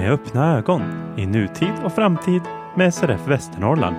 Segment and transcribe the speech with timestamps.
[0.00, 0.82] med öppna ögon
[1.18, 2.42] i nutid och framtid
[2.76, 3.96] med SRF Västernorrland.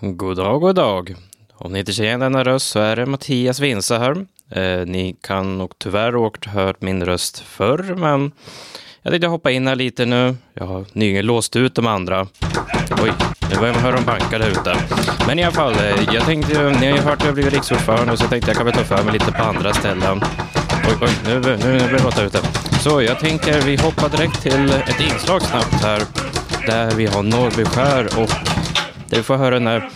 [0.00, 1.14] God dag, god dag.
[1.52, 4.26] Om ni inte känner denna röst så är det Mattias Winsa här.
[4.50, 8.32] Eh, ni kan nog tyvärr ha hört min röst förr, men
[9.02, 10.36] jag tänkte hoppa in här lite nu.
[10.54, 12.26] Jag har nyligen låst ut de andra.
[13.02, 13.12] Oj,
[13.54, 14.76] det var hur de bankade ute.
[15.26, 18.16] Men i alla fall, eh, jag tänkte, ni har ju hört att jag blivit riksordförande
[18.16, 20.22] så jag tänkte jag kan väl ta för mig lite på andra ställen.
[20.88, 22.38] Oj, oj, nu, nu, nu blir det låta ute.
[22.80, 26.02] Så jag tänker vi hoppar direkt till ett inslag snabbt här.
[26.66, 28.30] Där vi har Norrbyskär och
[29.06, 29.90] där vi får höra den här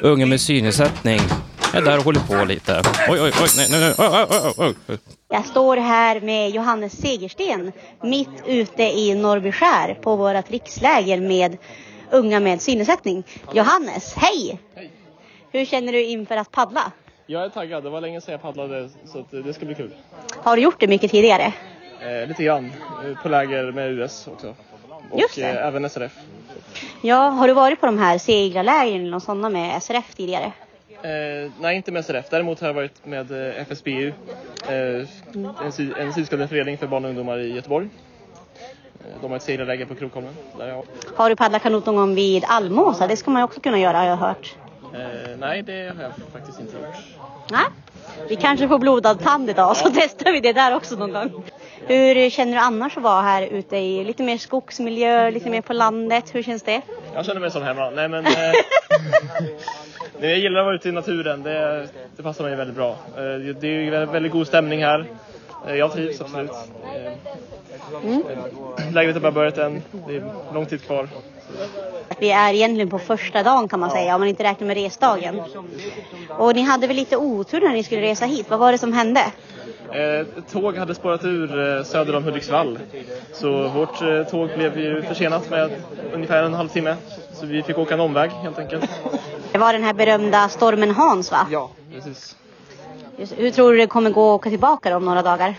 [0.00, 1.20] unge med synnedsättning
[1.72, 2.82] är där och håller på lite.
[3.08, 4.98] Oj, oj, oj, nej, nej, nej, oj, oj, oj, oj.
[5.28, 7.72] Jag står här med Johannes Segersten
[8.02, 11.56] mitt ute i Norrbyskär på vårt riksläger med
[12.14, 13.24] unga med synnedsättning.
[13.52, 14.58] Johannes, hej!
[14.74, 14.90] Hej!
[15.52, 16.92] Hur känner du inför att paddla?
[17.26, 17.82] Jag är taggad.
[17.84, 19.90] Det var länge sedan jag paddlade så att det ska bli kul.
[20.36, 21.52] Har du gjort det mycket tidigare?
[22.00, 22.72] Eh, lite grann.
[23.22, 24.54] På läger med US också.
[25.10, 25.42] Och Just det.
[25.50, 26.12] eh, även SRF.
[27.02, 30.52] Ja, har du varit på de här seglarlägren eller något sådana med SRF tidigare?
[31.02, 32.26] Eh, nej, inte med SRF.
[32.30, 34.12] Däremot har jag varit med eh, FSBU.
[34.68, 34.74] Eh,
[35.64, 37.88] en, sy- en synskadeförening för barn och ungdomar i Göteborg.
[39.20, 40.34] De har ett seglarläger på Krokholmen.
[40.58, 40.82] Där jag,
[41.16, 43.06] Har du paddlat kanot någon gång vid Almåsa?
[43.06, 44.54] Det ska man ju också kunna göra har jag hört.
[44.94, 45.00] eh,
[45.38, 46.94] nej, det har jag faktiskt inte gjort.
[47.50, 47.64] Nej,
[48.28, 51.44] vi kanske får blodad tand idag så testar vi det där också någon gång.
[51.86, 55.72] Hur känner du annars att vara här ute i lite mer skogsmiljö, lite mer på
[55.72, 56.34] landet?
[56.34, 56.80] Hur känns det?
[57.14, 57.90] Jag känner mig som hemma.
[57.90, 58.26] Nej, men...
[58.26, 58.32] Eh,
[60.28, 61.42] jag gillar att vara ute i naturen.
[61.42, 62.90] Det, det passar mig väldigt bra.
[62.90, 63.22] Eh,
[63.60, 65.06] det är väldigt, väldigt god stämning här.
[65.66, 66.50] Eh, jag trivs absolut.
[68.80, 69.82] Eh, Lägret har bara börjat än.
[70.06, 71.08] Det är lång tid kvar.
[72.18, 75.40] Vi är egentligen på första dagen kan man säga om man inte räknar med resdagen.
[76.28, 78.46] Och ni hade väl lite otur när ni skulle resa hit.
[78.50, 79.20] Vad var det som hände?
[79.92, 82.78] Eh, tåg hade spårat ur eh, söder om Hudiksvall.
[83.32, 85.70] Så vårt eh, tåg blev ju försenat med
[86.12, 86.96] ungefär en halvtimme.
[87.32, 88.90] Så vi fick åka en omväg helt enkelt.
[89.52, 91.46] Det var den här berömda stormen Hans va?
[91.50, 92.36] Ja, precis.
[93.16, 95.54] Hur tror du det kommer gå att åka tillbaka då om några dagar?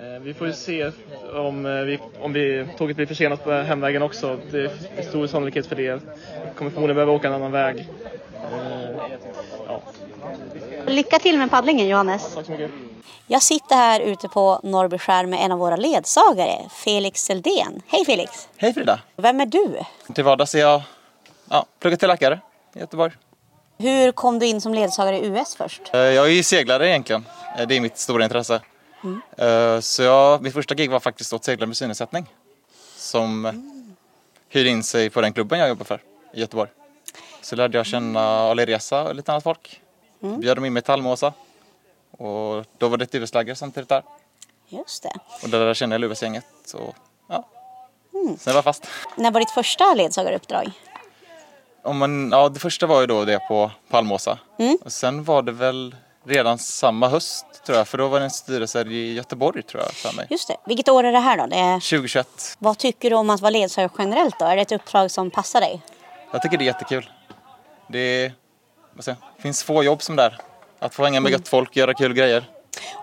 [0.00, 0.90] Eh, Vi får ju se
[1.34, 4.38] om, eh, vi, om vi, tåget blir försenat på hemvägen också.
[4.50, 4.58] Det
[4.96, 5.94] är stor sannolikhet för det.
[5.94, 6.00] Vi
[6.58, 7.88] kommer förmodligen behöva åka en annan väg.
[8.52, 8.90] Eh,
[9.66, 9.80] Ja,
[10.86, 12.34] Lycka till med paddlingen Johannes.
[12.34, 12.70] tack så mycket.
[13.26, 16.52] Jag sitter här ute på Norrbyskär med en av våra ledsagare,
[16.84, 17.82] Felix Seldén.
[17.86, 18.48] Hej Felix!
[18.56, 19.00] Hej Frida!
[19.16, 19.76] Vem är du?
[20.14, 20.82] Till vardags är jag
[21.50, 22.40] ja, pluggar till läkare
[22.74, 23.12] i Göteborg.
[23.80, 25.80] Hur kom du in som ledsagare i US först?
[25.94, 27.26] Eh, Jag är ju seglare egentligen.
[27.58, 28.60] Eh, Det är mitt stora intresse.
[29.36, 32.26] Eh, Så jag, mitt första gig var faktiskt åt seglare med synnedsättning.
[32.96, 33.52] Som eh,
[34.48, 36.02] hyrde in sig på den klubben jag jobbar för
[36.34, 36.70] i Göteborg.
[37.42, 38.20] Så lärde jag känna
[38.50, 39.80] Ali Reza och lite annat folk.
[40.20, 41.32] Bjöd de in mig till Almåsa.
[42.10, 44.02] Och då var det ett US-läger samtidigt där.
[44.68, 45.12] Just det.
[45.42, 46.44] Och där lärde jag känna US-gänget.
[47.28, 47.44] Ja,
[48.12, 48.86] sen var jag fast.
[49.16, 50.70] När var ditt första ledsagaruppdrag?
[51.82, 54.38] Om man, ja, det första var ju då det på Palmåsa.
[54.58, 54.78] Mm.
[54.84, 58.30] Och sen var det väl redan samma höst tror jag, för då var det en
[58.30, 60.26] styrelse i Göteborg tror jag för mig.
[60.30, 60.56] Just det.
[60.66, 61.46] Vilket år är det här då?
[61.46, 61.74] Det är...
[61.74, 62.56] 2021.
[62.58, 64.44] Vad tycker du om att vara ledsagare generellt då?
[64.44, 65.82] Är det ett uppdrag som passar dig?
[66.32, 67.10] Jag tycker det är jättekul.
[67.88, 68.32] Det är,
[68.98, 70.38] säger, finns få jobb som där.
[70.78, 72.44] Att få hänga med gött folk, göra kul grejer.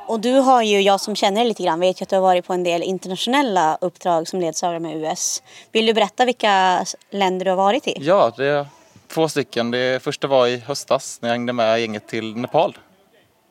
[0.07, 2.21] Och du har ju, jag som känner dig lite grann, vet ju att du har
[2.21, 5.43] varit på en del internationella uppdrag som ledsagare med US.
[5.71, 7.97] Vill du berätta vilka länder du har varit i?
[8.01, 8.65] Ja, det är
[9.07, 9.71] två stycken.
[9.71, 12.77] Det första var i höstas när jag hängde med gänget till Nepal.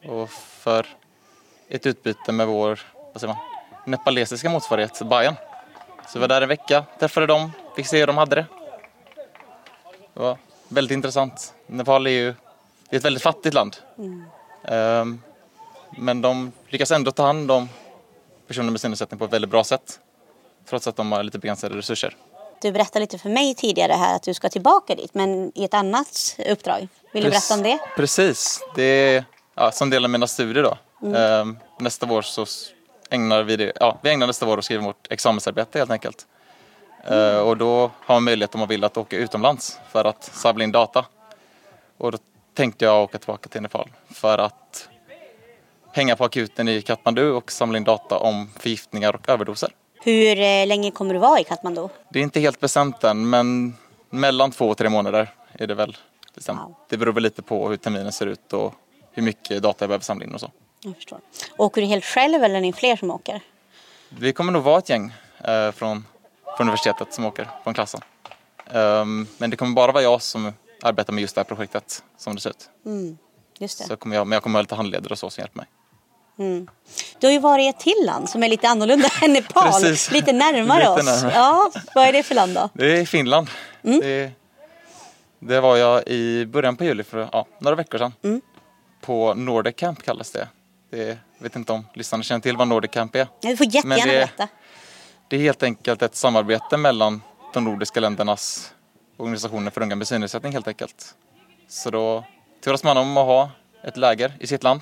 [0.09, 0.86] Och för
[1.69, 2.81] ett utbyte med vår
[3.12, 3.42] vad säger man,
[3.84, 5.34] nepalesiska motsvarighet, Bajan.
[6.09, 8.47] Så vi var där en vecka, träffade dem, fick se hur de hade det.
[10.15, 10.38] Det var
[10.69, 11.54] väldigt intressant.
[11.66, 12.34] Nepal är ju
[12.91, 13.76] det är ett väldigt fattigt land.
[14.65, 15.22] Ehm,
[15.91, 17.69] men de lyckas ändå ta hand om
[18.47, 20.00] personer med synnedsättning på ett väldigt bra sätt.
[20.69, 22.16] Trots att de har lite begränsade resurser.
[22.62, 25.74] Du berättade lite för mig tidigare här att du ska tillbaka dit, men i ett
[25.74, 26.88] annat uppdrag.
[27.12, 27.78] Vill du berätta om det?
[27.97, 28.60] Precis.
[28.74, 29.24] Det är
[29.54, 30.78] ja, som del av mina studier då.
[31.16, 32.47] Ehm, nästa vår så
[33.10, 36.27] ägnar vi det, ja, vi ägnar nästa år och skriver vårt examensarbete helt enkelt.
[37.04, 40.65] Eh, och då har man möjlighet om man vill att åka utomlands för att samla
[40.65, 41.04] in data.
[41.98, 42.18] Och då
[42.54, 44.89] tänkte jag åka tillbaka till Nepal för att
[45.97, 49.71] hänga på akuten i Kathmandu och samla in data om förgiftningar och överdoser.
[50.01, 51.89] Hur eh, länge kommer du vara i Kathmandu?
[52.10, 53.75] Det är inte helt bestämt än men
[54.10, 55.97] mellan två och tre månader är det väl.
[56.34, 56.60] bestämt.
[56.60, 56.75] Wow.
[56.89, 58.75] Det beror väl lite på hur terminen ser ut och
[59.13, 60.51] hur mycket data jag behöver samla in och så.
[60.81, 61.19] Jag förstår.
[61.57, 63.41] Åker du helt själv eller är ni fler som åker?
[64.09, 65.15] Vi kommer nog vara ett gäng
[65.45, 66.07] eh, från,
[66.57, 68.01] från universitetet som åker från klassen.
[68.71, 70.53] Ehm, men det kommer bara vara jag som
[70.83, 72.71] arbetar med just det här projektet som det ser ut.
[73.59, 73.84] Just det.
[73.84, 75.66] Så kommer jag, men jag kommer ha lite handledare och så som hjälper mig.
[77.18, 79.72] Du har ju varit i ett till land som är lite annorlunda än Nepal.
[79.72, 80.10] Precis.
[80.10, 81.04] Lite närmare Lite oss.
[81.04, 81.33] närmare.
[81.34, 82.68] Ja, vad är det för land då?
[82.72, 83.50] Det är Finland.
[83.83, 84.30] Det,
[85.38, 88.12] det var jag i början på juli för ja, några veckor sedan.
[89.00, 90.48] På Nordic Camp kallas det.
[90.91, 91.18] det.
[91.38, 93.27] Vet inte om lyssnarna känner till vad Nordic Camp är.
[93.41, 94.48] Du får jättegärna Men det- berätta.
[95.28, 97.22] Det är helt enkelt ett samarbete mellan
[97.54, 98.72] de nordiska ländernas
[99.16, 101.15] organisationer för unga med synnedsättning helt enkelt.
[101.68, 102.24] Så då
[102.65, 103.50] turas man om att ha
[103.84, 104.80] ett läger i sitt land.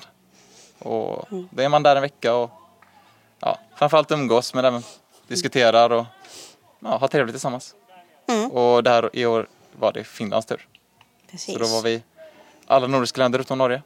[0.79, 2.49] Och då är man där en vecka och
[3.39, 4.83] ja, framförallt umgås men även
[5.27, 6.05] diskuterar och
[6.79, 7.75] ja, har trevligt tillsammans.
[8.51, 9.47] Och det här i år
[9.79, 10.67] var det Finlands tur.
[11.31, 11.53] Precis.
[11.53, 12.01] Så då var vi
[12.67, 13.81] alla nordiska länder utom Norge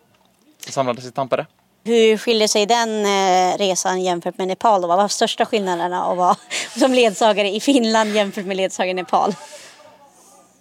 [0.60, 1.46] som samlades i Tampere.
[1.84, 4.82] Hur skiljer sig den eh, resan jämfört med Nepal?
[4.88, 6.36] Vad var största skillnaderna att vara
[6.80, 9.36] som ledsagare i Finland jämfört med ledsagare i Nepal?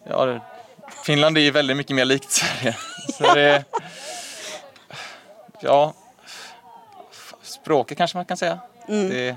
[0.05, 0.41] Ja,
[1.05, 2.77] Finland är ju väldigt mycket mer likt Sverige.
[3.19, 3.65] Så det,
[5.61, 5.95] ja,
[7.49, 8.59] språket kanske man kan säga.
[8.87, 9.37] Det,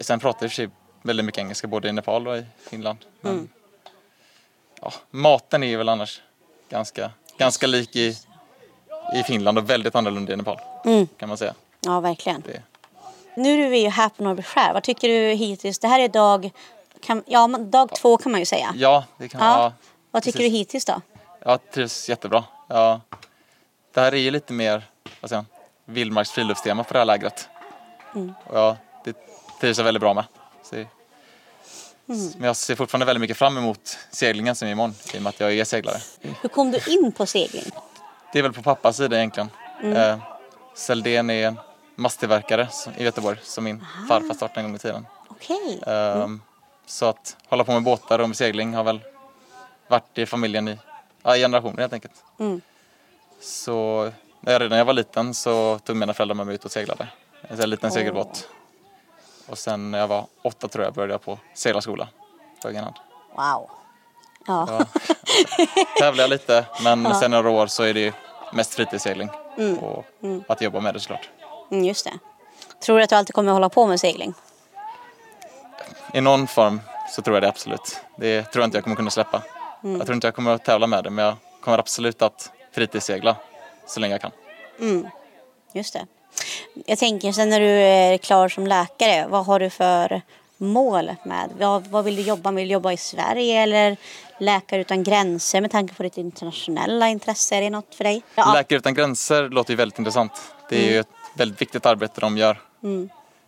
[0.00, 0.68] Sen pratar jag i och för sig
[1.02, 2.98] väldigt mycket engelska både i Nepal och i Finland.
[3.20, 3.48] Men,
[4.80, 6.20] ja, maten är väl annars
[6.68, 8.16] ganska, ganska lik i,
[9.14, 10.58] i Finland och väldigt annorlunda i Nepal.
[11.18, 11.54] Kan man säga.
[11.80, 12.40] Ja, verkligen.
[12.46, 12.62] Det,
[13.36, 14.72] Nu är vi ju här på Norrby skär.
[14.72, 15.78] Vad tycker du hittills?
[15.78, 16.50] Det här är dag,
[17.00, 18.72] kan, ja, dag två kan man ju säga.
[18.76, 19.56] ja, det kan Ja.
[19.58, 19.72] vara
[20.10, 20.52] Vad tycker precis.
[20.52, 21.00] du hittills då?
[21.44, 22.44] Jag trivs jättebra.
[22.68, 23.00] Ja,
[23.92, 24.82] det här är ju lite mer
[25.20, 25.53] vad säger man,
[25.84, 27.48] vildmarks friluftstema på det här lägret.
[28.46, 29.16] Och ja, det
[29.60, 30.24] trivs jag väldigt bra med.
[30.62, 30.84] Så,
[32.06, 35.30] Men jag ser fortfarande väldigt mycket fram emot seglingen som är imorgon i och med
[35.30, 35.96] att jag är seglare.
[36.42, 37.64] Hur kom du in på segling?
[38.32, 39.50] Det är väl på pappas sida egentligen.
[39.82, 40.18] Eh,
[40.74, 41.58] Seldén är en
[41.96, 45.06] masttillverkare som- i Göteborg som min farfar startade en gång i tiden.
[45.28, 45.82] Okej.
[45.86, 46.42] Ehm,
[46.86, 49.00] Så att hålla på med båtar och med segling har väl
[49.88, 50.78] varit i familjen i,
[51.22, 52.14] ja, generationer helt enkelt.
[53.40, 54.12] Så när jag,
[54.46, 57.08] redan när jag var liten så tog mina föräldrar med mig ut och seglade.
[57.48, 58.48] En liten segelbåt.
[59.46, 62.08] Och sen när jag var åtta tror jag började jag på seglarskola
[62.62, 62.96] på egen hand.
[63.36, 63.70] Wow.
[64.46, 64.66] Ja.
[64.68, 64.86] Ja.
[65.98, 68.14] Tävlade jag lite men sen några år så är det
[68.52, 69.30] mest fritidssegling
[69.80, 70.04] och
[70.48, 71.30] att jobba med det såklart.
[71.70, 72.18] Mm, just det.
[72.84, 74.34] Tror du att du alltid kommer att hålla på med segling?
[76.12, 76.80] I någon form
[77.10, 78.00] så tror jag det absolut.
[78.16, 79.42] Det tror jag inte jag kommer kunna släppa.
[79.82, 83.36] Jag tror inte jag kommer att tävla med det men jag kommer absolut att fritidssegla
[83.86, 84.30] så länge jag kan.
[85.72, 86.06] Just det.
[86.86, 90.22] Jag tänker sen när du är klar som läkare, vad har du för
[90.56, 91.50] mål med?
[91.58, 92.60] Vad, vad vill du jobba med?
[92.60, 93.96] Vill du jobba i Sverige eller
[94.38, 97.56] Läkare utan gränser med tanke på ditt internationella intresse?
[97.56, 98.22] Är det något för dig?
[98.34, 98.54] Ja.
[98.54, 100.32] Läkare utan gränser låter ju väldigt intressant.
[100.68, 102.60] Det är ju ett väldigt viktigt arbete de gör.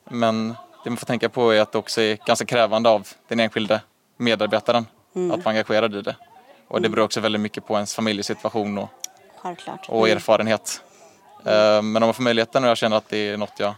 [0.04, 0.48] Men
[0.84, 3.80] det man får tänka på är att det också är ganska krävande av den enskilde
[4.16, 4.86] medarbetaren
[5.32, 6.16] att vara engagerad i det.
[6.68, 8.88] Och det beror också väldigt mycket på ens familjesituation och,
[9.46, 9.86] Självklart.
[9.88, 10.80] och erfarenhet.
[11.44, 13.74] Eh, Men om man får möjligheten och jag känner att det är något jag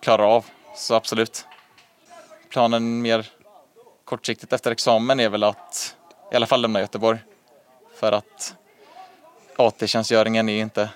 [0.00, 0.44] klarar av,
[0.76, 1.46] så absolut.
[2.48, 3.26] Planen mer
[4.04, 5.96] kortsiktigt efter examen är väl att
[6.32, 7.18] i alla fall lämna Göteborg.
[7.94, 8.54] För att
[9.56, 10.88] AT-tjänstgöringen är inte,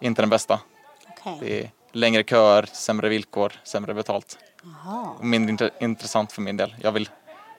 [0.00, 0.60] inte den bästa.
[1.08, 1.36] Okej.
[1.40, 4.38] Det är längre köer, sämre villkor, sämre betalt.
[5.18, 6.74] Och mindre intre- intressant för min del.
[6.82, 7.08] Jag, vill,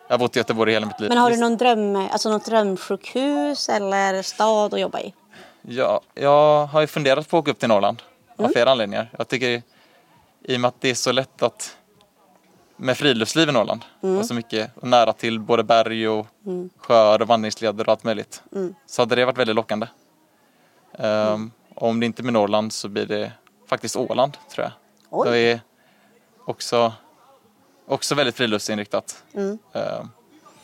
[0.08, 1.10] jag har bott i Göteborg hela mitt liv.
[1.10, 5.14] Men har du någon dröm, alltså något drömsjukhus eller stad att jobba i?
[5.62, 8.02] Ja, jag har ju funderat på att åka upp till Norrland
[8.38, 9.10] av flera anledningar.
[9.18, 9.62] Jag tycker
[10.44, 11.78] i och med att det är så lätt att
[12.76, 16.28] med friluftsliv i Norrland och så mycket och nära till både berg och
[16.78, 18.44] sjöar och vandringsleder och allt möjligt.
[18.86, 19.88] Så hade det varit väldigt lockande.
[21.76, 23.32] Och om det inte blir Norrland så blir det
[23.68, 24.72] faktiskt Åland tror jag.
[25.10, 25.32] Oj.
[25.32, 25.62] Det är
[26.46, 26.94] också,
[27.86, 29.24] också väldigt friluftsinriktat.
[29.74, 30.10] Ehm,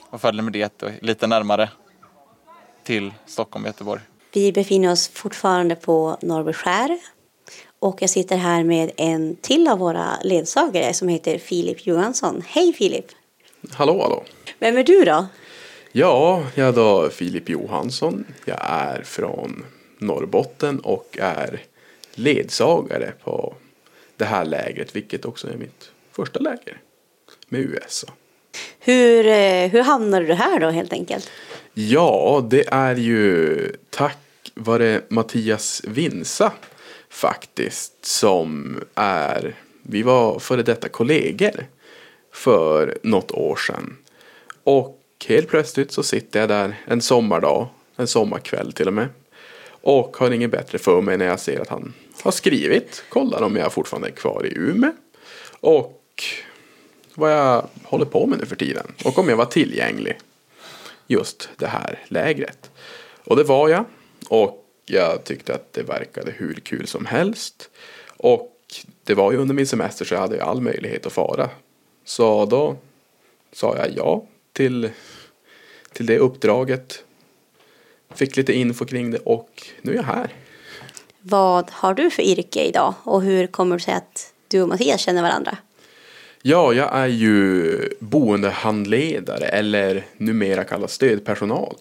[0.10, 1.70] och fördelen med det är lite närmare
[2.84, 4.02] till Stockholm och Göteborg.
[4.36, 6.98] Vi befinner oss fortfarande på Norrby skär.
[7.80, 12.44] Och jag sitter här med en till av våra ledsagare som heter Filip Johansson.
[12.48, 13.06] Hej Filip!
[13.72, 14.24] Hallå, hallå.
[14.60, 15.28] Vem är du då?
[15.92, 18.26] Ja, jag är då Filip Johansson.
[18.46, 19.66] Jag är från
[19.98, 21.62] Norrbotten och är
[22.16, 23.56] ledsagare på
[24.18, 26.82] det här lägret, vilket också är mitt första läger
[27.50, 28.08] med USA.
[28.80, 31.30] Hur, eh, hur hamnade du här då helt enkelt?
[31.74, 34.18] Ja, det är ju tack
[34.56, 36.52] var det Mattias Vinsa
[37.10, 41.68] faktiskt som är, vi var före detta kollegor
[42.34, 43.98] för något år sedan.
[44.64, 49.08] Och helt plötsligt så sitter jag där en sommardag, en sommarkväll till och med.
[49.68, 53.56] Och har inget bättre för mig när jag ser att han har skrivit, kollar om
[53.56, 54.92] jag fortfarande är kvar i Umeå.
[55.60, 56.24] Och
[57.14, 58.94] vad jag håller på med nu för tiden.
[59.06, 60.20] Och om jag var tillgänglig
[61.08, 62.72] just det här lägret.
[63.24, 63.86] Och det var jag.
[64.30, 67.70] Och jag tyckte att det verkade hur kul som helst.
[68.08, 68.56] Och
[69.04, 71.50] det var ju under min semester så jag hade all möjlighet att fara.
[72.06, 72.78] Så då
[73.54, 74.90] sa jag ja till,
[75.94, 77.04] till det uppdraget.
[78.16, 80.30] Fick lite info kring det och nu är jag här.
[81.20, 85.02] Vad har du för yrke idag och hur kommer det sig att du och Mattias
[85.02, 85.58] känner varandra?
[86.42, 91.76] Ja, jag är ju boendehandledare eller numera kallas stödpersonal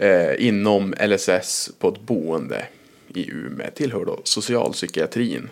[0.00, 2.66] eh, inom LSS på ett boende
[3.14, 3.70] i Umeå.
[3.74, 5.48] Tillhör då socialpsykiatrin.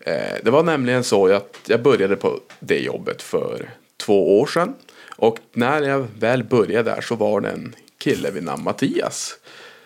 [0.00, 4.74] Eh, det var nämligen så att jag började på det jobbet för två år sedan.
[5.16, 9.36] Och när jag väl började där så var det en kille vid namn Mattias.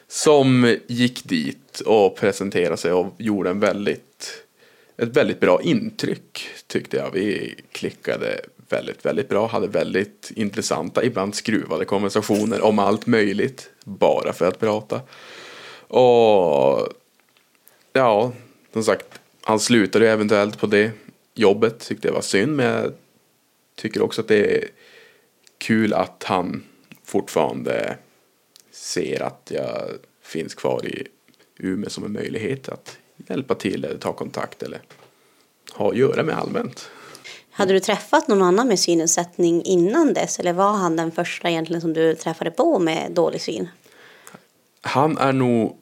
[0.08, 4.44] Som gick dit och presenterade sig och gjorde en väldigt,
[4.96, 7.10] ett väldigt bra intryck tyckte jag.
[7.10, 9.46] Vi klickade väldigt, väldigt bra.
[9.46, 13.70] Hade väldigt intressanta, ibland skruvade konversationer om allt möjligt.
[13.84, 15.00] Bara för att prata.
[15.88, 16.88] Och
[17.92, 18.32] ja,
[18.72, 20.90] som sagt, han slutade eventuellt på det
[21.34, 21.78] jobbet.
[21.78, 22.92] Tyckte det var synd, men jag
[23.76, 24.68] tycker också att det är
[25.58, 26.64] kul att han
[27.04, 27.98] fortfarande
[28.70, 29.90] ser att jag
[30.22, 31.06] finns kvar i
[31.58, 34.80] Umeå som en möjlighet att hjälpa till eller ta kontakt eller
[35.72, 36.90] ha att göra med allmänt.
[37.56, 41.80] Hade du träffat någon annan med synnedsättning innan dess eller var han den första egentligen
[41.80, 43.68] som du träffade på med dålig syn?
[44.80, 45.76] Han är nog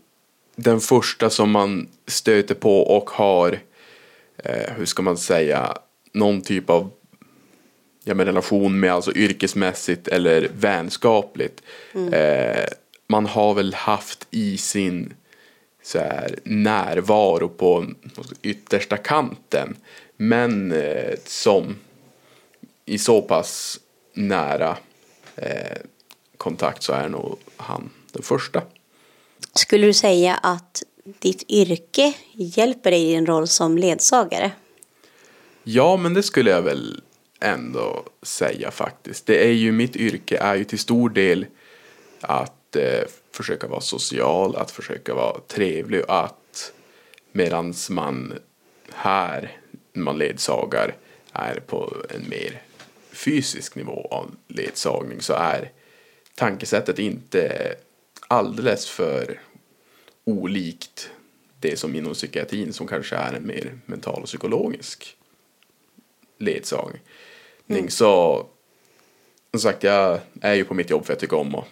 [0.57, 3.59] den första som man stöter på och har,
[4.37, 5.77] eh, hur ska man säga,
[6.13, 6.91] någon typ av
[8.05, 11.63] ja, med relation med, alltså yrkesmässigt eller vänskapligt.
[11.95, 12.13] Mm.
[12.13, 12.65] Eh,
[13.07, 15.15] man har väl haft i sin
[15.83, 17.87] så här, närvaro på
[18.43, 19.77] yttersta kanten.
[20.23, 21.77] Men eh, som
[22.85, 23.81] i så pass
[24.15, 24.77] nära
[25.37, 25.79] eh,
[26.37, 28.63] kontakt så är nog han den första.
[29.55, 34.51] Skulle du säga att ditt yrke hjälper dig i din roll som ledsagare?
[35.65, 37.03] Ja, men det skulle jag väl
[37.41, 39.27] ändå säga faktiskt.
[39.27, 41.47] Det är ju mitt yrke är ju till stor del
[42.21, 46.73] att eh, försöka vara social, att försöka vara trevlig och att
[47.33, 48.39] medans man
[48.93, 49.62] här,
[49.93, 50.95] man ledsagar,
[51.33, 52.63] är på en mer
[53.13, 55.71] fysisk nivå av ledsagning så är
[56.35, 57.75] tankesättet inte
[58.29, 59.41] alldeles för
[60.25, 61.11] olikt
[61.61, 65.17] det som inom psykiatrin som kanske är en mer mental och psykologisk
[66.39, 67.01] ledsagning.
[67.69, 67.89] Mm.
[67.89, 68.47] Så
[69.51, 71.67] som sagt, jag är ju på mitt jobb för att jag tycker om att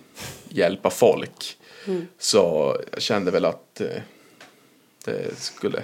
[0.49, 1.59] hjälpa folk.
[1.87, 2.07] Mm.
[2.19, 4.03] Så jag kände väl att eh,
[5.05, 5.83] det skulle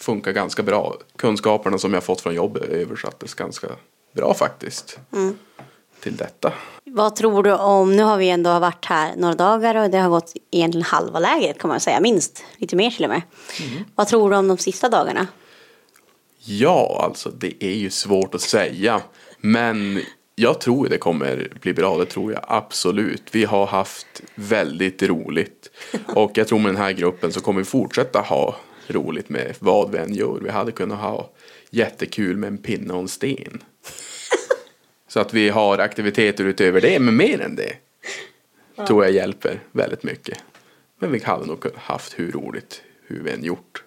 [0.00, 0.96] funka ganska bra.
[1.16, 3.68] Kunskaperna som jag fått från jobbet översattes ganska
[4.12, 4.98] bra faktiskt.
[5.12, 5.38] Mm.
[6.00, 6.52] Till detta.
[6.84, 10.10] Vad tror du om, nu har vi ändå varit här några dagar och det har
[10.10, 12.44] gått egentligen halva lägret kan man säga, minst.
[12.56, 13.22] Lite mer till och med.
[13.60, 13.84] Mm.
[13.94, 15.26] Vad tror du om de sista dagarna?
[16.44, 19.02] Ja, alltså det är ju svårt att säga.
[19.38, 20.00] Men
[20.34, 23.22] jag tror det kommer bli bra, det tror jag absolut.
[23.32, 25.70] Vi har haft väldigt roligt.
[26.14, 28.56] Och jag tror med den här gruppen så kommer vi fortsätta ha
[28.92, 30.40] roligt med vad vi än gör.
[30.42, 31.30] Vi hade kunnat ha
[31.70, 33.62] jättekul med en pinne och en sten.
[35.08, 37.72] Så att vi har aktiviteter utöver det, men mer än det.
[38.74, 38.86] Ja.
[38.86, 40.38] Tror jag hjälper väldigt mycket.
[40.98, 43.82] Men vi hade nog haft hur roligt hur vi än gjort.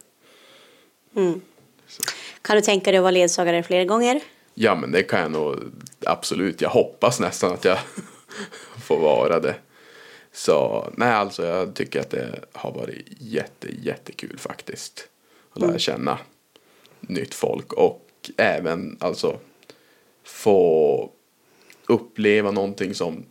[1.15, 1.41] Mm.
[2.41, 4.21] Kan du tänka dig att vara ledsagare fler gånger?
[4.53, 5.55] Ja men det kan jag nog
[6.05, 6.61] absolut.
[6.61, 7.77] Jag hoppas nästan att jag
[8.83, 9.55] får vara det.
[10.33, 15.07] Så nej alltså jag tycker att det har varit jätte jättekul faktiskt.
[15.51, 15.79] Att lära mm.
[15.79, 16.19] känna
[16.99, 19.39] nytt folk och även alltså
[20.23, 21.09] få
[21.85, 23.25] uppleva någonting som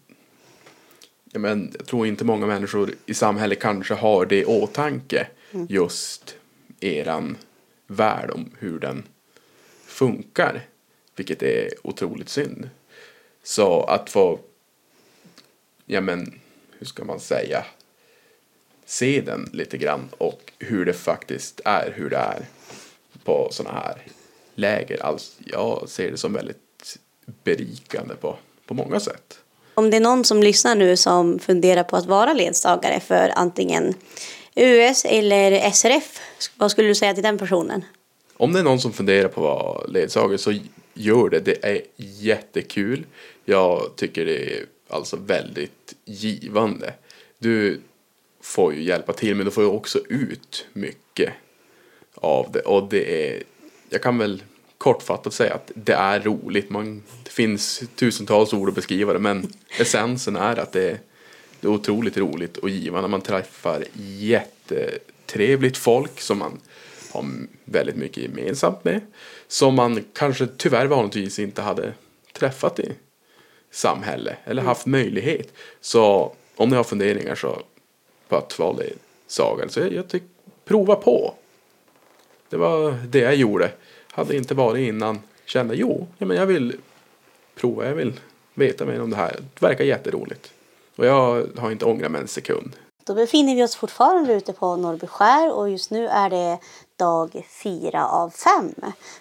[1.32, 5.26] ja, men, jag tror inte många människor i samhället kanske har det i åtanke.
[5.52, 5.66] Mm.
[5.70, 6.36] Just
[6.80, 7.36] eran
[7.86, 9.02] värld om hur den
[9.86, 10.60] funkar.
[11.16, 12.70] Vilket är otroligt synd.
[13.42, 14.38] Så att få,
[15.86, 16.40] ja men,
[16.82, 17.64] hur ska man säga,
[18.86, 22.46] se den lite grann och hur det faktiskt är, hur det är
[23.24, 24.02] på sådana här
[24.54, 25.06] läger.
[25.06, 26.98] Alltså, jag ser det som väldigt
[27.44, 28.36] berikande på,
[28.66, 29.38] på många sätt.
[29.74, 33.94] Om det är någon som lyssnar nu som funderar på att vara ledsagare för antingen
[34.54, 36.20] US eller SRF,
[36.56, 37.84] vad skulle du säga till den personen?
[38.36, 40.52] Om det är någon som funderar på att vara ledsagare så
[40.94, 41.40] gör det.
[41.40, 43.06] Det är jättekul.
[43.44, 46.94] Jag tycker det är alltså väldigt givande.
[47.38, 47.80] Du
[48.40, 51.32] får ju hjälpa till men du får ju också ut mycket
[52.14, 52.60] av det.
[52.60, 53.42] Och det är,
[53.88, 54.42] jag kan väl
[54.78, 56.70] kortfattat säga att det är roligt.
[56.70, 60.98] Man, det finns tusentals ord att beskriva det men essensen är att det är
[61.60, 63.08] Det är otroligt roligt och givande.
[63.08, 66.60] Man träffar jättetrevligt folk som man
[67.12, 67.24] har
[67.64, 69.00] väldigt mycket gemensamt med.
[69.48, 71.92] Som man kanske tyvärr vanligtvis inte hade
[72.32, 72.92] träffat i
[73.72, 75.52] samhälle eller haft möjlighet.
[75.80, 77.62] Så om ni har funderingar så
[78.28, 78.82] på att valda
[79.26, 80.28] sagan så jag, jag tycker
[80.64, 81.34] prova på.
[82.48, 83.70] Det var det jag gjorde.
[84.10, 86.76] Hade inte varit innan kände jo, ja, men jag vill
[87.54, 88.20] prova, jag vill
[88.54, 89.36] veta mer om det här.
[89.54, 90.52] Det verkar jätteroligt.
[90.96, 92.76] Och jag har inte ångrat mig en sekund.
[93.04, 96.58] Då befinner vi oss fortfarande ute på Norrby skär och just nu är det
[97.02, 98.74] dag fyra av fem.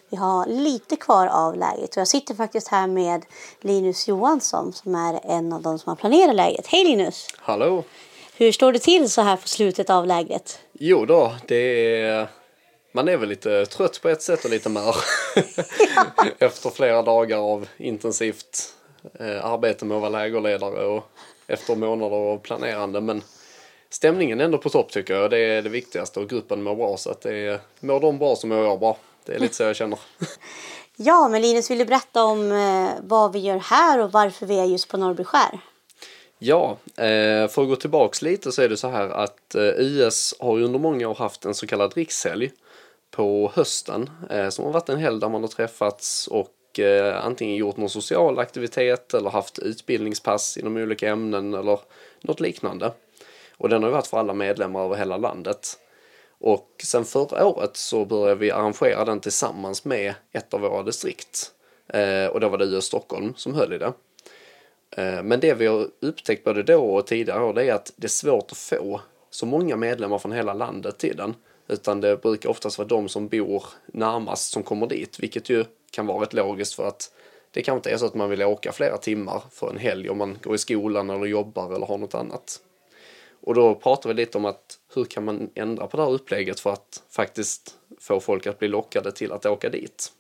[0.09, 3.25] Vi har lite kvar av läget och jag sitter faktiskt här med
[3.61, 6.67] Linus Johansson som är en av de som har planerat läget.
[6.67, 7.27] Hej Linus!
[7.37, 7.83] Hallå!
[8.37, 10.59] Hur står det till så här på slutet av lägret?
[10.73, 12.27] Jo då, det är...
[12.93, 14.95] Man är väl lite trött på ett sätt och lite mör.
[16.39, 18.73] Efter flera dagar av intensivt
[19.19, 21.03] eh, arbete med att vara lägerledare och
[21.47, 23.01] efter månader av planerande.
[23.01, 23.23] Men
[23.93, 25.31] stämningen ändå på topp tycker jag.
[25.31, 26.97] Det är det viktigaste och gruppen mår bra.
[26.97, 28.97] Så att det är, mår de bra så mår jag bra.
[29.25, 29.99] Det är lite så jag känner.
[30.95, 34.59] Ja, men Linus, vill du berätta om eh, vad vi gör här och varför vi
[34.59, 35.59] är just på Norrby skär?
[36.39, 40.35] Ja, eh, för att gå tillbaks lite så är det så här att eh, US
[40.39, 42.51] har ju under många år haft en så kallad rikshelg
[43.11, 47.55] på hösten eh, som har varit en helg där man har träffats och eh, antingen
[47.55, 51.79] gjort någon social aktivitet eller haft utbildningspass inom olika ämnen eller
[52.21, 52.91] något liknande.
[53.61, 55.79] Och den har ju varit för alla medlemmar över hela landet.
[56.39, 61.51] Och sen förra året så började vi arrangera den tillsammans med ett av våra distrikt.
[61.87, 63.93] Eh, och då var det US Stockholm som höll i det.
[64.97, 68.07] Eh, men det vi har upptäckt både då och tidigare år det är att det
[68.07, 71.35] är svårt att få så många medlemmar från hela landet till den.
[71.67, 76.05] Utan det brukar oftast vara de som bor närmast som kommer dit, vilket ju kan
[76.07, 77.11] vara rätt logiskt för att
[77.51, 80.17] det kanske inte är så att man vill åka flera timmar för en helg om
[80.17, 82.61] man går i skolan eller jobbar eller har något annat.
[83.41, 86.59] Och då pratar vi lite om att hur kan man ändra på det här upplägget
[86.59, 90.11] för att faktiskt få folk att bli lockade till att åka dit.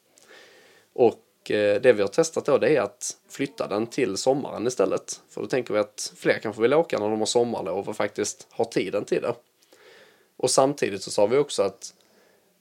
[0.93, 5.21] Och eh, det vi har testat då det är att flytta den till sommaren istället.
[5.29, 8.47] För då tänker vi att fler kanske vill åka när de har sommarlov och faktiskt
[8.49, 9.35] har tiden till det.
[10.37, 11.93] Och samtidigt så sa vi också att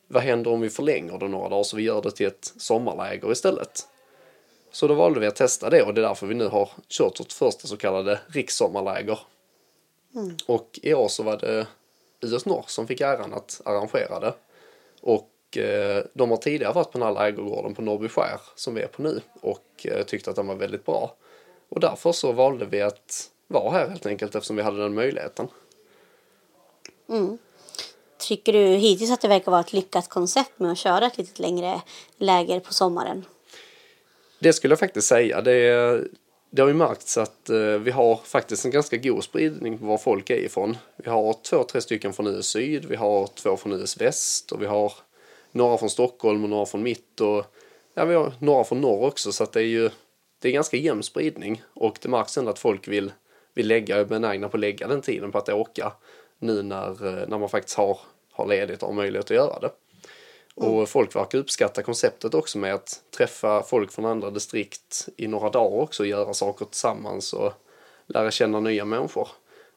[0.08, 3.32] vad händer om vi förlänger det några dagar så vi gör det till ett sommarläger
[3.32, 3.88] istället?
[4.72, 7.20] Så då valde vi att testa det och det är därför vi nu har kört
[7.20, 9.18] vårt första så kallade rikssommarläger.
[10.14, 10.37] Mm.
[10.46, 11.66] Och i år så var det
[12.20, 14.35] US Norr som fick äran att arrangera det.
[15.01, 18.83] Och eh, de har tidigare varit på den här lägergården på Norrby skär som vi
[18.83, 21.14] är på nu och eh, tyckte att den var väldigt bra.
[21.68, 25.49] Och därför så valde vi att vara här helt enkelt eftersom vi hade den möjligheten.
[27.09, 27.38] Mm.
[28.18, 31.42] Tycker du hittills att det verkar vara ett lyckat koncept med att köra ett lite
[31.42, 31.81] längre
[32.16, 33.25] läger på sommaren?
[34.38, 35.40] Det skulle jag faktiskt säga.
[35.40, 36.05] Det,
[36.50, 39.98] det har ju märkts att eh, vi har faktiskt en ganska god spridning på var
[39.98, 40.76] folk är ifrån.
[40.96, 44.62] Vi har två, tre stycken från US Syd, vi har två från US Väst och
[44.62, 44.92] vi har
[45.52, 47.44] några från Stockholm och några från mitt och
[47.94, 49.90] ja, vi har några från norr också så att det är ju
[50.38, 53.12] det är ganska jämn spridning och det märks ändå att folk vill,
[53.54, 55.92] vill lägga, är benägna på att lägga den tiden på att åka
[56.38, 57.98] nu när, eh, när man faktiskt har,
[58.32, 59.70] har ledigt och har möjlighet att göra det.
[60.61, 60.73] Mm.
[60.73, 65.51] Och folk verkar uppskatta konceptet också med att träffa folk från andra distrikt i några
[65.51, 67.53] dagar också och göra saker tillsammans och
[68.07, 69.29] lära känna nya människor.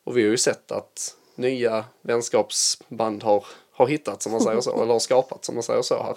[0.04, 4.74] Och vi har ju sett att nya vänskapsband har, har hittats, som man säger så,
[4.84, 6.15] eller har skapats, som man säger så här.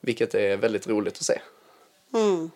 [0.00, 1.40] Vilket är väldigt roligt att se.
[2.14, 2.50] Mm.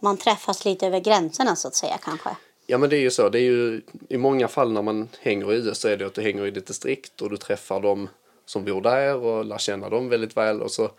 [0.00, 2.30] Man träffas lite över gränserna så att säga kanske?
[2.66, 3.28] Ja men det är ju så.
[3.28, 6.14] Det är ju, I många fall när man hänger i US så är det att
[6.14, 8.08] du hänger i ditt distrikt och du träffar dem
[8.46, 10.62] som bor där och lär känna dem väldigt väl.
[10.62, 10.90] Och så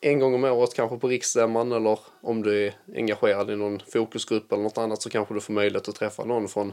[0.00, 4.52] en gång om året kanske på riksstämman eller om du är engagerad i någon fokusgrupp
[4.52, 6.72] eller något annat så kanske du får möjlighet att träffa någon från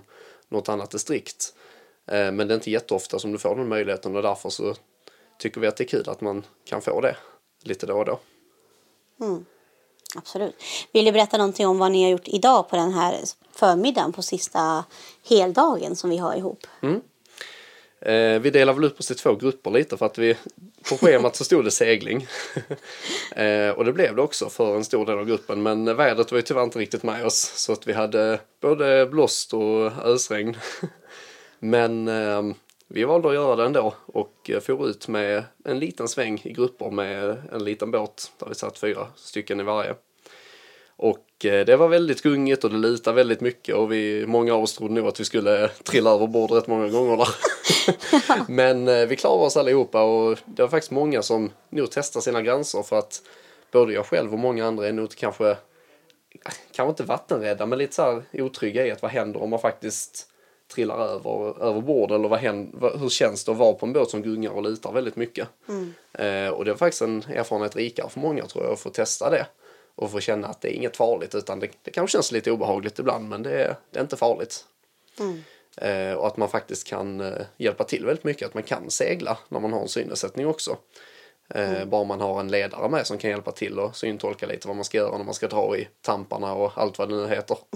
[0.50, 1.54] något annat distrikt.
[2.08, 4.76] Eh, men det är inte jätteofta som du får den möjligheten och därför så
[5.40, 7.16] tycker vi att det är kul att man kan få det
[7.64, 8.20] lite då och då.
[9.22, 9.46] Mm.
[10.16, 10.56] Absolut.
[10.92, 13.20] Vill du berätta någonting om vad ni har gjort idag på den här
[13.52, 14.86] förmiddagen på sista
[15.30, 16.68] heldagen som vi har ihop?
[16.82, 17.02] Mm.
[18.06, 20.38] Eh, vi delar väl upp oss i två grupper lite för att vi
[20.90, 22.28] på schemat så stod det segling.
[23.36, 26.38] eh, och det blev det också för en stor del av gruppen men vädret var
[26.38, 30.58] ju tyvärr inte riktigt med oss så att vi hade både blåst och ösregn.
[31.60, 32.42] men eh,
[32.88, 36.92] vi valde att göra det ändå och for ut med en liten sväng i grupper
[36.92, 39.96] med en liten båt där vi satt fyra stycken i varje.
[41.04, 44.64] Och eh, det var väldigt gungigt och det lutade väldigt mycket och vi, många av
[44.64, 47.28] oss trodde nog att vi skulle trilla över bord rätt många gånger där.
[48.52, 52.42] Men eh, vi klarade oss allihopa och det var faktiskt många som nog testade sina
[52.42, 53.22] gränser för att
[53.72, 55.58] både jag själv och många andra är nog kanske,
[56.72, 60.28] kanske inte vattenrädda men lite så här otrygga i att vad händer om man faktiskt
[60.74, 64.10] trillar över, över bord eller vad händer, hur känns det att vara på en båt
[64.10, 65.48] som gungar och lutar väldigt mycket.
[66.14, 69.30] Eh, och det är faktiskt en erfarenhet rikare för många tror jag att få testa
[69.30, 69.46] det
[69.96, 73.00] och få känna att det är inget farligt utan det, det kanske känns lite obehagligt
[73.00, 74.66] ibland men det är, det är inte farligt.
[75.78, 79.38] Eh, och att man faktiskt kan eh, hjälpa till väldigt mycket, att man kan segla
[79.50, 80.78] när man har en synnedsättning också.
[81.50, 84.76] Eh, Bara man har en ledare med som kan hjälpa till och syntolka lite vad
[84.76, 87.58] man ska göra när man ska dra i tamparna och allt vad det nu heter.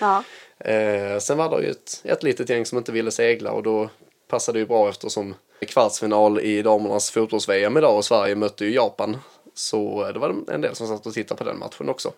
[0.00, 0.24] Ja.
[0.58, 3.88] Eh, sen var det ju ett, ett litet gäng som inte ville segla och då
[4.28, 9.18] passade det ju bra eftersom kvartsfinal i damernas fotbolls-VM idag och Sverige mötte ju Japan.
[9.60, 12.12] Så eh, det var en del som satt och tittade på den matchen också.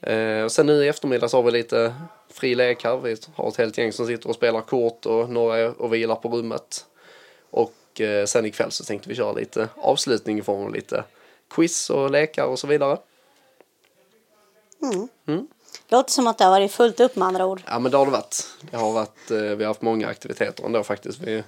[0.00, 1.94] Eh, och sen nu i eftermiddag så har vi lite
[2.28, 2.96] fri lek här.
[2.96, 6.16] Vi har ett helt gäng som sitter och spelar kort och några är och vilar
[6.16, 6.86] på rummet.
[7.50, 11.04] Och eh, sen ikväll så tänkte vi köra lite avslutning i form av lite
[11.50, 12.98] quiz och lekar och så vidare.
[15.88, 17.62] Låter som att det har varit fullt upp med andra ord.
[17.66, 18.46] Ja men det har det varit.
[18.60, 21.20] Det har varit eh, vi har haft många aktiviteter ändå faktiskt.
[21.20, 21.44] Vi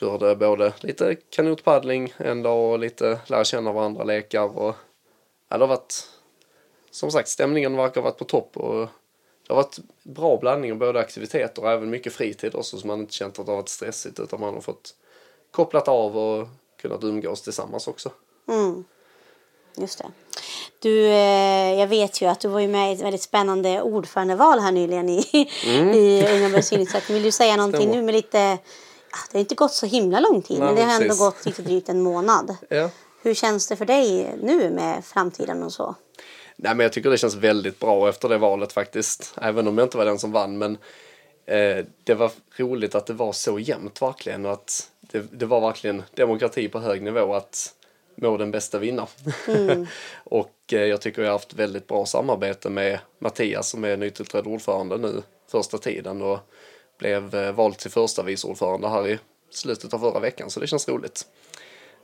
[0.00, 4.74] körde både lite kanotpaddling en dag och lite lära känna varandra, lekar och
[5.48, 6.08] ja, det har varit
[6.90, 8.88] som sagt stämningen verkar ha varit på topp och
[9.46, 13.00] det har varit bra blandning av både aktiviteter och även mycket fritid också så man
[13.00, 14.94] inte känt att det har varit stressigt utan man har fått
[15.50, 16.48] kopplat av och
[16.80, 18.10] kunnat umgås tillsammans också.
[19.76, 20.04] Just det.
[20.78, 24.58] Du, eh, jag vet ju att du var ju med i ett väldigt spännande ordförandeval
[24.58, 25.48] här nyligen i,
[25.94, 26.62] i Unga.
[27.08, 27.96] Vill du säga någonting Stämmer.
[27.96, 28.58] nu med lite...
[29.10, 31.20] ja, Det har inte gått så himla lång tid, Nej, men det har ändå precis.
[31.20, 32.56] gått lite drygt en månad.
[32.68, 32.90] Ja.
[33.22, 35.94] Hur känns det för dig nu med framtiden och så?
[36.56, 39.34] Nej men jag tycker det känns väldigt bra efter det valet faktiskt.
[39.42, 40.78] Även om jag inte var den som vann men
[41.46, 45.60] eh, det var roligt att det var så jämnt verkligen och att det, det var
[45.60, 47.74] verkligen demokrati på hög nivå att
[48.14, 49.06] må den bästa vinna.
[50.24, 54.46] och eh, jag tycker jag har haft väldigt bra samarbete med Mattias som är nytillträdd
[54.46, 56.38] ordförande nu första tiden och
[56.98, 59.18] blev eh, vald till första vice ordförande här i
[59.50, 61.26] slutet av förra veckan så det känns roligt.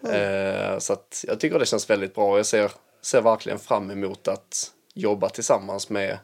[0.08, 2.36] Eh, så att jag tycker det känns väldigt bra.
[2.36, 6.18] Jag ser, ser verkligen fram emot att jobba tillsammans med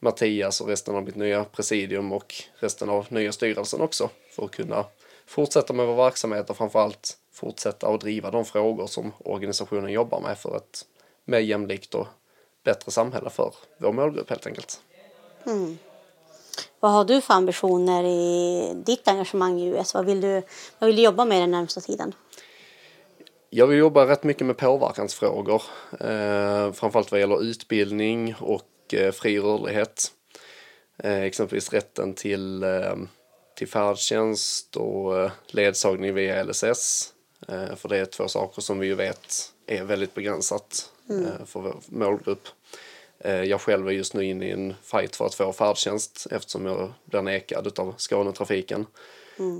[0.00, 4.50] Mattias och resten av mitt nya presidium och resten av nya styrelsen också för att
[4.50, 4.84] kunna
[5.26, 10.38] fortsätta med vår verksamhet och framförallt fortsätta att driva de frågor som organisationen jobbar med
[10.38, 10.86] för ett
[11.24, 12.06] mer jämlikt och
[12.64, 14.80] bättre samhälle för vår målgrupp helt enkelt.
[16.84, 19.94] Vad har du för ambitioner i ditt engagemang i US?
[19.94, 20.42] Vad vill du,
[20.78, 22.14] vad vill du jobba med den närmsta tiden?
[23.50, 25.62] Jag vill jobba rätt mycket med påverkansfrågor.
[26.00, 30.12] Eh, framförallt vad gäller utbildning och eh, fri rörlighet.
[30.98, 32.96] Eh, exempelvis rätten till, eh,
[33.56, 37.12] till färdtjänst och eh, ledsagning via LSS.
[37.48, 41.60] Eh, för det är två saker som vi ju vet är väldigt begränsat eh, för
[41.60, 42.48] vår målgrupp.
[43.18, 46.66] Eh, jag själv är just nu inne i en fight för att få färdtjänst eftersom
[46.66, 48.86] jag blir nekad av Skånetrafiken.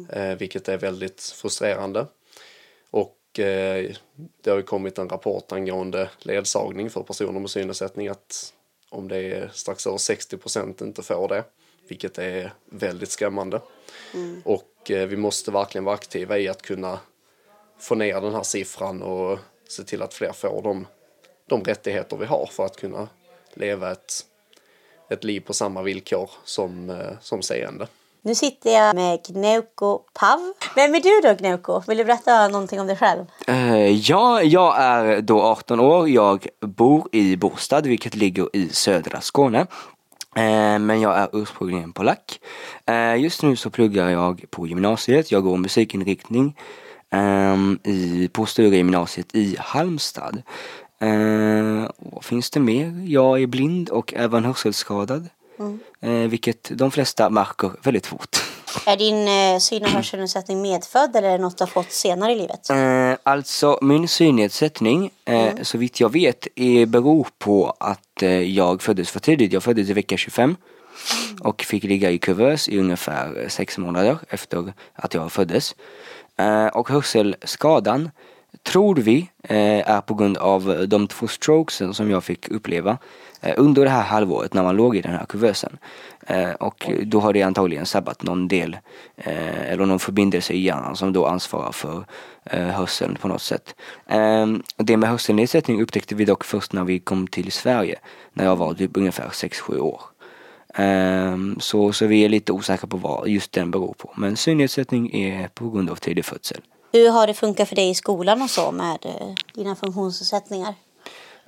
[0.08, 2.06] Eh, vilket är väldigt frustrerande.
[2.90, 3.90] Och eh,
[4.42, 8.52] det har ju kommit en rapport angående ledsagning för personer med synnedsättning att
[8.88, 11.44] om det är strax över 60 procent inte får det,
[11.88, 13.60] vilket är väldigt skrämmande.
[14.44, 16.98] Och eh, vi måste verkligen vara aktiva i att kunna
[17.78, 19.38] få ner den här siffran och
[19.68, 20.86] se till att fler får de,
[21.46, 23.08] de rättigheter vi har för att kunna
[23.56, 24.12] leva ett,
[25.10, 27.86] ett liv på samma villkor som, eh, som seende.
[28.22, 30.52] Nu sitter jag med Gneuko Pav.
[30.74, 31.82] Vem är du då Gneuko?
[31.88, 33.24] Vill du berätta någonting om dig själv?
[33.46, 36.08] Eh, ja, jag är då 18 år.
[36.08, 39.66] Jag bor i Båstad, vilket ligger i södra Skåne.
[40.36, 42.40] Eh, men jag är ursprungligen polack.
[43.18, 45.32] Just nu så pluggar jag på gymnasiet.
[45.32, 46.56] Jag går musikinriktning
[47.10, 50.42] ehm, i, på Sturegymnasiet i Halmstad.
[51.04, 53.04] Eh, vad finns det mer?
[53.06, 55.28] Jag är blind och även hörselskadad.
[56.00, 58.36] Eh, vilket de flesta märker väldigt fort.
[58.86, 62.32] Är din eh, syn och hörselnedsättning medfödd eller är det något du har fått senare
[62.32, 62.70] i livet?
[62.70, 68.82] Eh, alltså min synnedsättning, eh, så vitt jag vet, är, beror på att eh, jag
[68.82, 69.52] föddes för tidigt.
[69.52, 70.56] Jag föddes i vecka 25
[71.40, 75.74] och fick ligga i kuvös i ungefär sex månader efter att jag föddes.
[76.36, 78.10] Eh, och hörselskadan
[78.62, 82.98] tror vi eh, är på grund av de två strokesen som jag fick uppleva
[83.40, 85.78] eh, under det här halvåret när man låg i den här kuvösen.
[86.26, 88.76] Eh, och då har det antagligen sabbat någon del
[89.16, 92.04] eh, eller någon förbindelse i hjärnan som då ansvarar för
[92.44, 93.74] eh, hörseln på något sätt.
[94.06, 97.98] Eh, det med hörselnedsättning upptäckte vi dock först när vi kom till Sverige
[98.32, 100.00] när jag var typ ungefär 6-7 år.
[100.74, 104.12] Ehm, så, så vi är lite osäkra på vad just den beror på.
[104.16, 106.60] Men synnedsättning är på grund av tidig födsel.
[106.94, 110.74] Hur har det funkat för dig i skolan och så med eh, dina funktionsnedsättningar?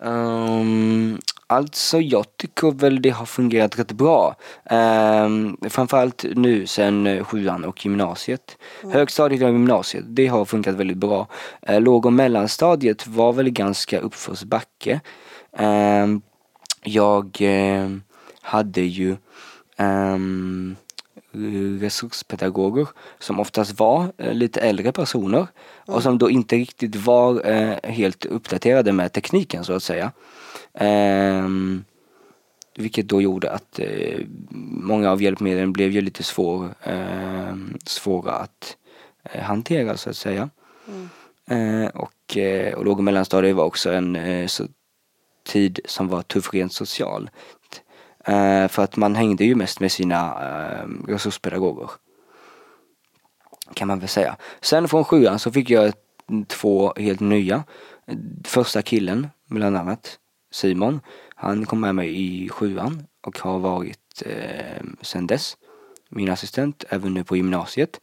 [0.02, 4.36] Ehm, Alltså jag tycker väl det har fungerat rätt bra.
[4.64, 8.58] Ehm, framförallt nu sen eh, sjuan och gymnasiet.
[8.92, 11.26] Högstadiet och gymnasiet, det har funkat väldigt bra.
[11.62, 15.00] Eh, låg och mellanstadiet var väl ganska uppförsbacke.
[15.56, 16.20] Ehm,
[16.82, 17.90] jag eh,
[18.40, 19.16] hade ju
[19.76, 20.76] ehm,
[21.80, 25.46] resurspedagoger som oftast var eh, lite äldre personer
[25.86, 30.12] och som då inte riktigt var eh, helt uppdaterade med tekniken så att säga.
[30.74, 31.84] Ehm,
[32.76, 34.20] vilket då gjorde att eh,
[34.50, 38.76] många av hjälpmedlen blev ju lite svår, eh, svåra att
[39.22, 40.50] eh, hantera så att säga.
[41.50, 44.48] Eh, och, eh, och låg och mellanstadiet var också en eh,
[45.46, 47.30] tid som var tuff rent socialt.
[48.26, 51.90] Eh, för att man hängde ju mest med sina eh, resurspedagoger.
[53.74, 54.36] Kan man väl säga.
[54.60, 55.92] Sen från sjuan så fick jag
[56.46, 57.64] två helt nya.
[58.44, 60.18] Första killen bland annat,
[60.50, 61.00] Simon.
[61.34, 65.56] Han kom med mig i sjuan och har varit eh, sen dess
[66.08, 68.00] min assistent även nu på gymnasiet.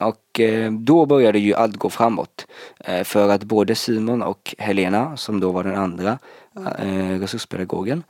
[0.00, 2.46] Och eh, då började ju allt gå framåt.
[2.78, 6.18] Eh, för att både Simon och Helena, som då var den andra
[6.56, 8.02] eh, resurspedagogen,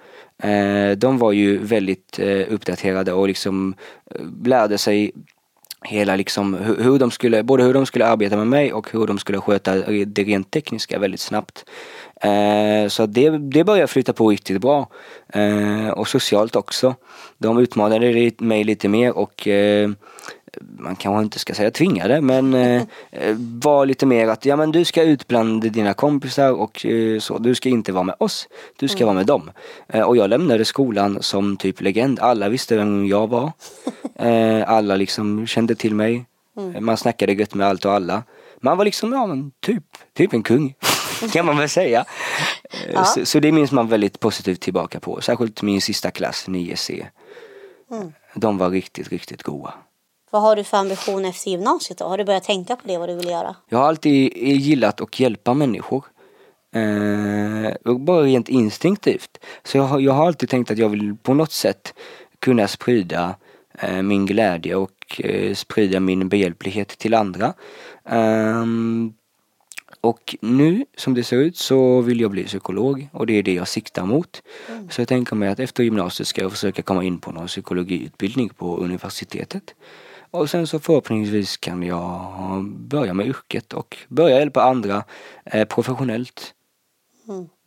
[0.42, 3.74] eh, de var ju väldigt eh, uppdaterade och liksom
[4.14, 5.12] eh, lärde sig
[5.84, 9.06] hela liksom hur, hur de skulle, både hur de skulle arbeta med mig och hur
[9.06, 11.64] de skulle sköta eh, det rent tekniska väldigt snabbt.
[12.20, 14.88] Eh, så det, det började flytta på riktigt bra.
[15.28, 16.94] Eh, och socialt också.
[17.38, 19.90] De utmanade mig lite mer och eh,
[20.78, 24.72] man kanske inte ska säga tvingade men eh, eh, var lite mer att ja men
[24.72, 27.38] du ska ut bland dina kompisar och eh, så.
[27.38, 28.48] Du ska inte vara med oss.
[28.76, 29.50] Du ska vara med dem.
[29.88, 32.20] Eh, och jag lämnade skolan som typ legend.
[32.20, 33.52] Alla visste vem jag var.
[34.20, 36.24] Eh, alla liksom kände till mig.
[36.74, 38.22] Eh, Man snackade gött med allt och alla.
[38.60, 39.84] Man var liksom, ja men typ,
[40.16, 40.74] typ en kung.
[41.32, 42.04] kan man väl säga.
[42.70, 43.04] Eh, Ja.
[43.04, 45.20] Så, så det minns man väldigt positivt tillbaka på.
[45.20, 47.06] Särskilt min sista klass, 9C.
[48.34, 49.74] De var riktigt, riktigt goa.
[50.30, 52.04] Vad har du för ambition efter gymnasiet då?
[52.04, 53.56] Har du börjat tänka på det, vad du vill göra?
[53.68, 56.04] Jag har alltid gillat att hjälpa människor.
[56.74, 59.38] Eh, bara rent instinktivt.
[59.64, 61.94] Så jag har, jag har alltid tänkt att jag vill på något sätt
[62.38, 63.34] kunna sprida
[63.78, 67.54] eh, min glädje och eh, sprida min behjälplighet till andra.
[68.08, 69.12] Ehm,
[70.00, 73.54] och nu som det ser ut så vill jag bli psykolog och det är det
[73.54, 74.42] jag siktar mot.
[74.90, 78.48] Så jag tänker mig att efter gymnasiet ska jag försöka komma in på någon psykologiutbildning
[78.48, 79.74] på universitetet.
[80.30, 85.04] Och sen så förhoppningsvis kan jag börja med yrket och börja hjälpa andra
[85.44, 86.54] eh, professionellt.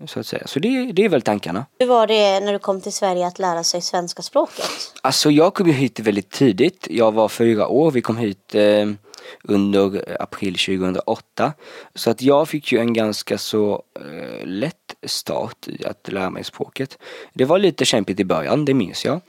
[0.05, 0.47] Så att säga.
[0.47, 1.65] Så det, det är väl tankarna.
[1.79, 4.69] Hur var det när du kom till Sverige att lära sig svenska språket?
[5.01, 6.87] Alltså jag kom ju hit väldigt tidigt.
[6.89, 7.91] Jag var fyra år.
[7.91, 8.89] Vi kom hit eh,
[9.43, 11.53] under april 2008.
[11.95, 16.43] Så att jag fick ju en ganska så eh, lätt start i att lära mig
[16.43, 16.97] språket.
[17.33, 19.21] Det var lite kämpigt i början, det minns jag.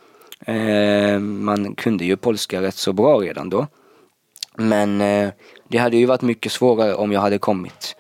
[0.47, 3.67] Eh, man kunde ju polska rätt så bra redan då.
[4.57, 5.31] Men eh,
[5.69, 7.97] det hade ju varit mycket svårare om jag hade kommit,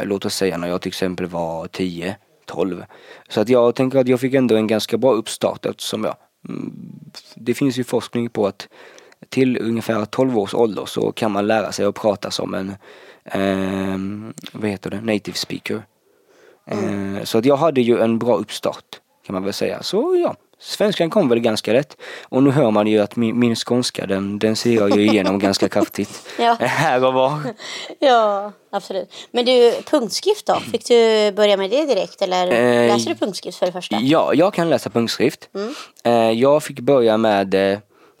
[0.00, 2.84] låt oss säga när jag till exempel var 10, 12.
[3.28, 6.16] Så att jag tänker att jag fick ändå en ganska bra uppstart eftersom jag,
[6.48, 6.74] mm,
[7.34, 8.68] det finns ju forskning på att
[9.28, 12.68] till ungefär 12 års ålder så kan man lära sig att prata som en,
[13.24, 13.98] eh,
[14.52, 15.82] vad heter det, native speaker.
[16.66, 19.82] Eh, så att jag hade ju en bra uppstart kan man väl säga.
[19.82, 21.96] Så ja, svenskan kom väl ganska lätt.
[22.22, 25.38] Och nu hör man ju att min, min skånska den, den ser jag ju igenom
[25.48, 26.28] ganska kraftigt.
[26.38, 26.56] Ja.
[26.60, 27.40] Här och var.
[27.98, 29.08] Ja, absolut.
[29.30, 30.54] Men du, punktskrift då?
[30.54, 33.96] Fick du börja med det direkt eller Eh, läser du punktskrift för det första?
[34.00, 35.48] Ja, jag kan läsa punktskrift.
[36.04, 37.54] Eh, jag fick börja med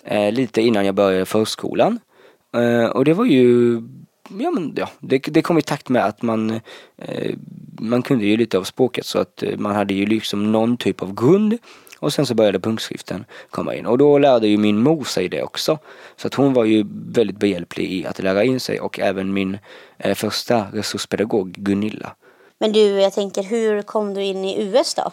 [0.04, 2.00] eh, lite innan jag började förskolan.
[2.56, 3.72] Eh, och det var ju,
[4.38, 6.50] ja men ja, det, det kom i takt med att man,
[6.96, 7.34] eh,
[7.80, 11.02] man kunde ju lite av språket så att eh, man hade ju liksom någon typ
[11.02, 11.58] av grund.
[11.98, 15.42] Och sen så började punktskriften komma in och då lärde ju min mor sig det
[15.42, 15.78] också.
[16.16, 19.58] Så att hon var ju väldigt behjälplig i att lära in sig och även min
[19.98, 22.12] eh, första resurspedagog Gunilla.
[22.58, 25.12] Men du, jag tänker hur kom du in i US då?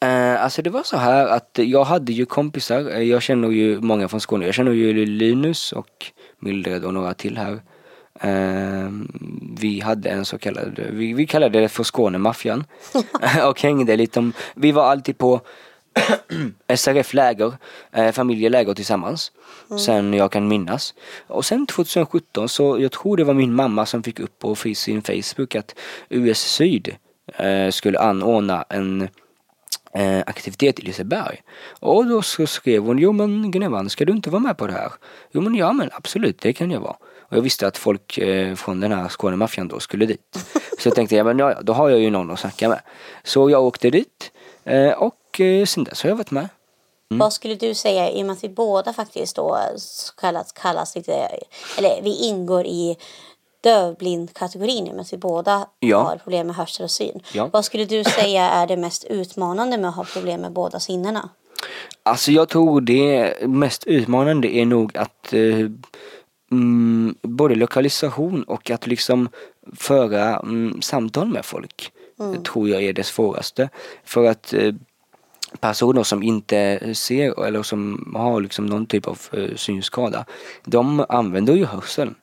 [0.00, 3.80] Eh, alltså det var så här att jag hade ju kompisar, Eh, jag känner ju
[3.80, 4.46] många från Skåne.
[4.46, 7.60] Jag känner ju Linus och Mildred och några till här.
[8.20, 8.90] Eh,
[9.60, 12.64] vi hade en så kallad, vi, vi kallade det för Skånemaffian.
[13.48, 15.40] och hängde lite om, vi var alltid på
[16.76, 17.52] SRF-läger,
[17.92, 19.32] eh, familjeläger tillsammans.
[19.86, 20.94] Sen jag kan minnas.
[21.26, 25.02] Och sen 2017 så, jag tror det var min mamma som fick upp på sin
[25.02, 25.74] Facebook att
[26.08, 26.96] US Syd
[27.36, 29.08] eh, skulle anordna en
[29.92, 31.42] eh, aktivitet i Liseberg.
[31.80, 34.72] Och då så skrev hon, jo men Gunnevan, ska du inte vara med på det
[34.72, 34.92] här?
[35.32, 36.96] Jo men ja men absolut, det kan jag vara.
[37.30, 40.38] Och jag visste att folk eh, från den här Skånemaffian då skulle dit.
[40.78, 42.80] Så jag tänkte, ja men ja, ja, då har jag ju någon att snacka med.
[43.22, 44.32] Så jag åkte dit.
[44.64, 46.48] Eh, och eh, sen dess har jag varit med.
[47.10, 49.58] Vad skulle du säga i och med att vi båda faktiskt då
[50.20, 51.28] kallas, kallas lite,
[51.78, 52.96] eller vi ingår i
[53.60, 56.02] dövblind-kategorin i och med att vi båda Ja.
[56.02, 57.20] har problem med hörsel och syn.
[57.34, 57.50] Ja.
[57.52, 61.28] Vad skulle du säga är det mest utmanande med att ha problem med båda sinnena?
[62.02, 65.66] Alltså jag tror det mest utmanande är nog att eh,
[66.50, 69.28] mm, både lokalisation och att liksom
[69.76, 71.92] föra mm, samtal med folk.
[72.46, 73.68] Tror jag är det svåraste.
[74.04, 74.74] För att eh,
[75.60, 80.24] personer som inte ser eller som har liksom någon typ av eh, synskada,
[80.64, 82.14] de använder ju hörseln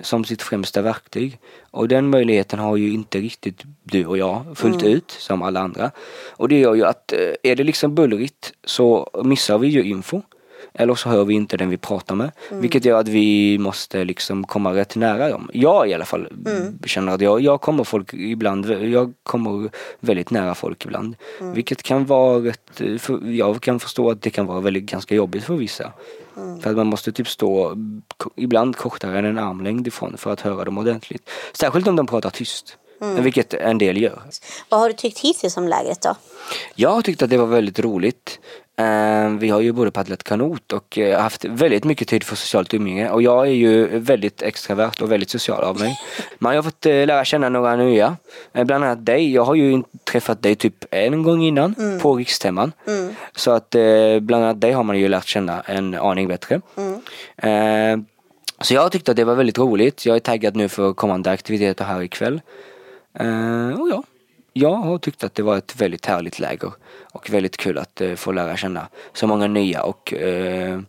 [0.00, 1.38] som sitt främsta verktyg.
[1.70, 5.90] Och den möjligheten har ju inte riktigt du och jag fullt ut som alla andra.
[6.30, 10.22] Och det gör ju att eh, är det liksom bullrigt så missar vi ju info.
[10.78, 12.30] Eller så hör vi inte den vi pratar med.
[12.50, 15.50] Vilket gör att vi måste liksom komma rätt nära dem.
[15.54, 16.28] Jag i alla fall
[16.86, 21.16] känner att jag, jag kommer folk ibland, jag kommer väldigt nära folk ibland.
[21.40, 22.80] Vilket kan vara rätt,
[23.22, 25.92] jag kan förstå att det kan vara väldigt ganska jobbigt för vissa.
[26.62, 27.76] För att man måste typ stå
[28.36, 31.30] ibland kortare än en armlängd ifrån för att höra dem ordentligt.
[31.52, 32.76] Särskilt om de pratar tyst.
[33.20, 34.22] Vilket en del gör.
[34.68, 36.16] Vad har du tyckt hittills om lägret då?
[36.74, 38.38] Jag har tyckt att det var väldigt roligt.
[38.78, 42.74] Eh, Vi har ju både paddlat kanot och eh, haft väldigt mycket tid för socialt
[42.74, 45.98] umgänge och jag är ju väldigt extravert och väldigt social av mig.
[46.38, 48.16] Man har fått eh, lära känna några nya.
[48.52, 49.32] Eh, Bland annat dig.
[49.34, 52.72] Jag har ju inte träffat dig typ en gång innan på Riksstämman.
[53.36, 53.74] Så att
[54.20, 56.60] bland annat dig har man ju lärt känna en aning bättre.
[57.36, 57.96] Eh,
[58.60, 60.06] Så jag tyckte att det var väldigt roligt.
[60.06, 62.40] Jag är taggad nu för kommande aktiviteter här ikväll.
[63.18, 64.02] Eh, Och ja,
[64.58, 66.72] jag har tyckt att det var ett väldigt härligt läger
[67.12, 70.80] och väldigt kul att eh, få lära känna så många nya och eh,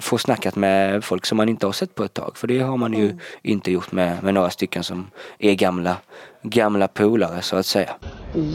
[0.00, 2.36] få snackat med folk som man inte har sett på ett tag.
[2.36, 5.96] För det har man ju inte gjort med, med några stycken som är gamla,
[6.42, 7.90] gamla polare så att säga.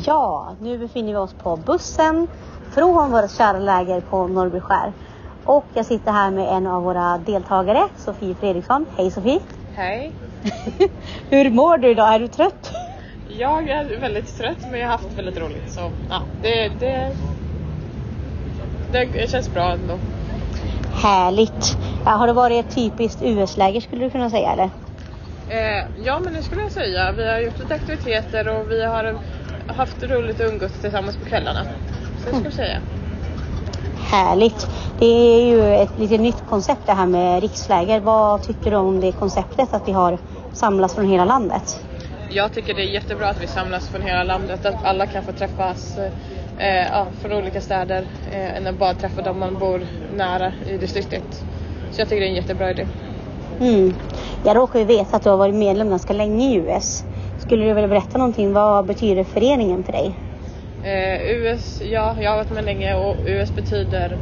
[0.05, 2.27] Ja, nu befinner vi oss på bussen
[2.71, 4.93] från vårt kära läger på Norrbyskär.
[5.43, 8.85] Och jag sitter här med en av våra deltagare, Sofie Fredriksson.
[8.97, 9.39] Hej Sofie!
[9.75, 10.11] Hej.
[11.29, 12.13] Hur mår du idag?
[12.13, 12.86] Är du trött?
[13.39, 17.15] Jag är väldigt trött men jag har haft väldigt roligt så ja, det, det,
[18.91, 19.99] det känns bra ändå.
[20.93, 21.77] Härligt!
[22.05, 24.69] Ja, har det varit ett typiskt US-läger skulle du kunna säga eller?
[25.49, 27.11] Eh, ja men det skulle jag säga.
[27.11, 29.19] Vi har gjort lite aktiviteter och vi har
[29.67, 31.59] haft roligt och umgåtts tillsammans på kvällarna.
[31.63, 32.77] Så det skulle jag säga.
[34.11, 34.67] Härligt!
[34.99, 37.99] Det är ju ett lite nytt koncept det här med riksläger.
[37.99, 40.17] Vad tycker du om det konceptet att vi har
[40.53, 41.83] samlats från hela landet?
[42.29, 45.31] Jag tycker det är jättebra att vi samlas från hela landet, att alla kan få
[45.31, 45.97] träffas
[46.57, 50.77] eh, ja, från olika städer eh, än att bara träffa dem man bor nära i
[50.77, 51.45] distriktet.
[51.91, 52.87] Så jag tycker det är en jättebra idé.
[53.59, 53.93] Mm.
[54.45, 57.05] Jag råkar ju veta att du har varit medlem ganska länge i US.
[57.37, 58.53] Skulle du vilja berätta någonting?
[58.53, 60.15] Vad betyder föreningen för dig?
[60.83, 64.17] Eh, US, ja, jag har varit med länge och US betyder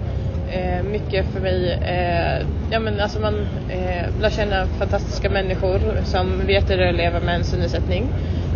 [0.52, 1.72] eh, mycket för mig.
[1.72, 6.90] Eh, ja, men alltså man eh, lär känna fantastiska människor som vet hur det är
[6.90, 8.08] att leva med en synnedsättning.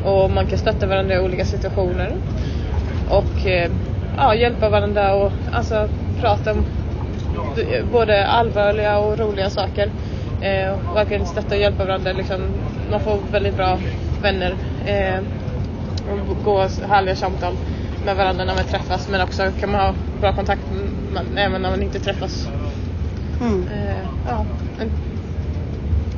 [0.06, 2.12] Och man kan stötta varandra i olika situationer.
[3.10, 3.72] Och eh,
[4.18, 5.90] ja, hjälpa varandra och alltså,
[6.22, 6.66] prata om
[7.92, 9.92] både allvarliga och roliga saker.
[10.42, 12.12] Eh, och verkligen stötta och hjälpa varandra.
[12.12, 12.42] Liksom,
[12.92, 13.80] man får väldigt bra
[14.22, 14.56] vänner.
[14.86, 15.20] Eh,
[16.30, 17.54] och gå härliga samtal
[18.10, 20.62] med varandra när man träffas men också kan man ha bra kontakt
[21.36, 22.48] även när man inte träffas.
[23.42, 23.68] Mm.
[23.68, 24.46] Eh, ja,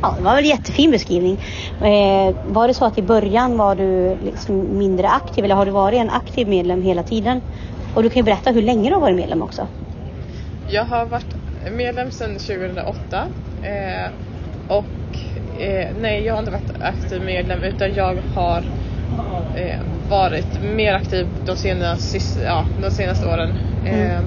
[0.02, 1.40] Ja, det var väl en jättefin beskrivning.
[1.82, 5.72] Eh, var det så att i början var du liksom mindre aktiv eller har du
[5.72, 7.42] varit en aktiv medlem hela tiden?
[7.94, 9.68] Och du kan ju berätta hur länge du har varit medlem också.
[10.70, 11.36] jag har varit
[11.72, 13.26] medlem sedan 2008
[13.62, 14.12] eh,
[14.68, 14.86] och
[15.62, 18.64] eh, nej jag har inte varit aktiv medlem utan jag har
[19.56, 19.80] eh,
[20.12, 23.50] varit mer aktiv de senaste, ja, de senaste åren.
[23.86, 24.20] Eh,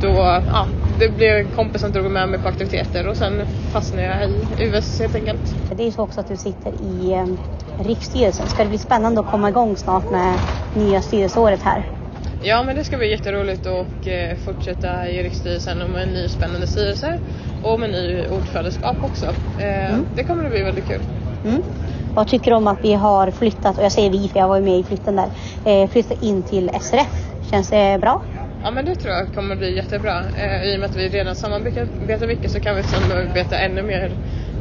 [0.00, 0.08] då,
[0.52, 0.66] ja,
[0.98, 4.64] det blev en kompis som drog med mig på aktiviteter och sen fastnade jag i
[4.64, 5.56] US helt enkelt.
[5.70, 7.26] Det är ju så också att du sitter i eh,
[7.86, 8.46] riksstyrelsen.
[8.48, 10.38] Ska det bli spännande att komma igång snart med
[10.74, 11.82] nya styrelseåret här?
[12.42, 16.28] Ja men det ska bli jätteroligt att eh, fortsätta i riksstyrelsen och med en ny
[16.28, 17.18] spännande styrelse
[17.62, 19.26] och med ny ordförandeskap också.
[19.58, 21.00] Eh, Det kommer att bli väldigt kul.
[21.44, 21.62] Mm.
[22.16, 24.62] Vad tycker om att vi har flyttat, och jag säger vi för jag var ju
[24.62, 25.28] med i flytten där,
[25.64, 27.26] eh, flyttat in till SRF?
[27.50, 28.20] Känns det bra?
[28.64, 30.22] Ja men det tror jag kommer bli jättebra.
[30.38, 34.10] Eh, I och med att vi redan samarbetar mycket så kan vi samarbeta ännu mer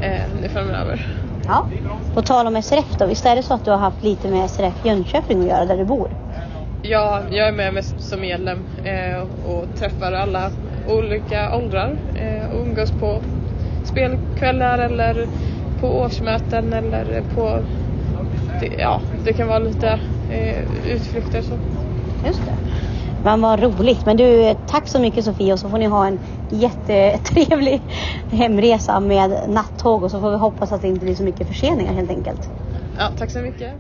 [0.02, 1.08] eh, framöver.
[1.48, 1.68] Ja.
[2.14, 4.50] På tal om SRF då, visst är det så att du har haft lite med
[4.50, 6.10] SRF Jönköping att göra där du bor?
[6.82, 10.52] Ja, jag är med med som medlem eh, och träffar alla
[10.88, 13.22] olika åldrar eh, och umgås på
[13.84, 15.28] spelkvällar eller
[15.82, 17.60] på årsmöten eller på,
[18.78, 20.00] ja det kan vara lite
[20.32, 21.54] eh, utflykter så.
[22.28, 22.56] Just det.
[23.24, 24.06] Men vad roligt.
[24.06, 26.20] Men du, tack så mycket Sofia och så får ni ha en
[26.50, 27.82] jättetrevlig
[28.32, 31.94] hemresa med nattåg och så får vi hoppas att det inte blir så mycket förseningar
[31.94, 32.50] helt enkelt.
[32.98, 33.72] Ja, tack så mycket.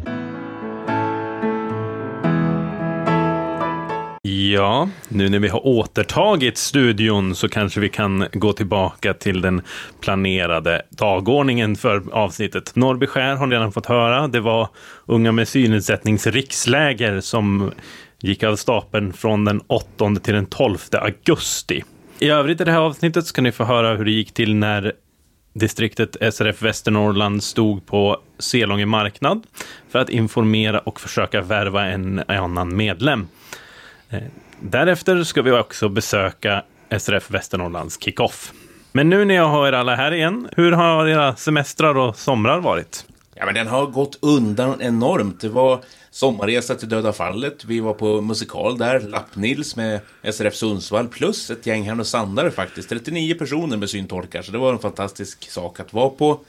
[4.28, 9.62] Ja, nu när vi har återtagit studion så kanske vi kan gå tillbaka till den
[10.02, 12.76] planerade dagordningen för avsnittet.
[12.76, 14.28] Norrby skär har ni redan fått höra.
[14.28, 14.68] Det var
[15.06, 17.72] Unga med synnedsättnings riksläger som
[18.22, 21.84] gick av stapeln från den 8 till den 12 augusti.
[22.20, 24.94] I övrigt i det här avsnittet ska ni få höra hur det gick till när
[25.54, 29.44] distriktet SRF Västernorrland stod på Selånge marknad
[29.90, 33.28] för att informera och försöka värva en annan medlem.
[34.16, 34.24] Eh,
[34.60, 36.64] därefter ska vi också besöka
[37.00, 38.54] SRF Västernorrlands kickoff.
[38.92, 42.60] Men nu när jag har er alla här igen, hur har era semestrar och somrar
[42.60, 43.06] varit?
[43.34, 45.42] Ja, men den har gått undan enormt.
[45.42, 47.66] Det var sommarresa till Döda fallet.
[47.66, 52.90] Vi var på musikal där, Lappnils med SRF Sundsvall plus ett gäng Härnösandare faktiskt.
[52.90, 56.40] 39 personer med syntolkar, så det var en fantastisk sak att vara på.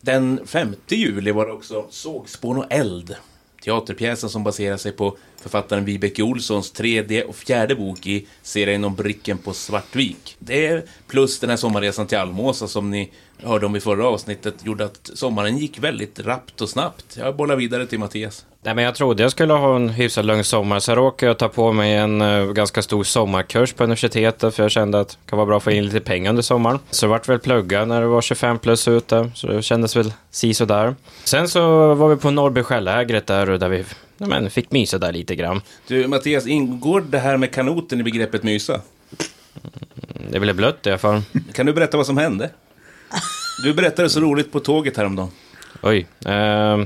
[0.00, 3.16] Den 5 juli var det också Sågspån och eld.
[3.64, 8.94] Teaterpjäsen som baserar sig på författaren Vibeke Olssons tredje och fjärde bok i serien om
[8.94, 10.36] Bricken på Svartvik.
[10.38, 13.10] Det plus den här sommarresan till Almåsa som ni
[13.42, 17.16] hörde om i förra avsnittet gjorde att sommaren gick väldigt rappt och snabbt.
[17.16, 18.46] Jag bollar vidare till Mattias.
[18.62, 21.48] Nej, men jag trodde jag skulle ha en hyfsat lugn sommar, så råkade jag ta
[21.48, 25.36] på mig en uh, ganska stor sommarkurs på universitetet, för jag kände att det kan
[25.36, 26.78] vara bra att få in lite pengar under sommaren.
[26.90, 30.12] Så det vart väl plugga när det var 25 plus ute, så det kändes väl
[30.30, 30.94] si där.
[31.24, 33.84] Sen så var vi på Norrby där, där vi
[34.18, 35.60] ja, men, fick mysa där lite grann.
[35.86, 38.74] Du, Mattias, ingår det här med kanoten i begreppet mysa?
[38.74, 41.22] Mm, det blev blött i alla fall.
[41.52, 42.50] Kan du berätta vad som hände?
[43.62, 45.30] Du berättade så roligt på tåget häromdagen.
[45.82, 46.06] Oj.
[46.26, 46.84] Uh,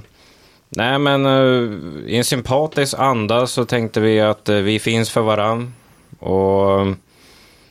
[0.68, 5.20] nej, men uh, i en sympatisk anda så tänkte vi att uh, vi finns för
[5.20, 5.74] varann.
[6.18, 6.96] Och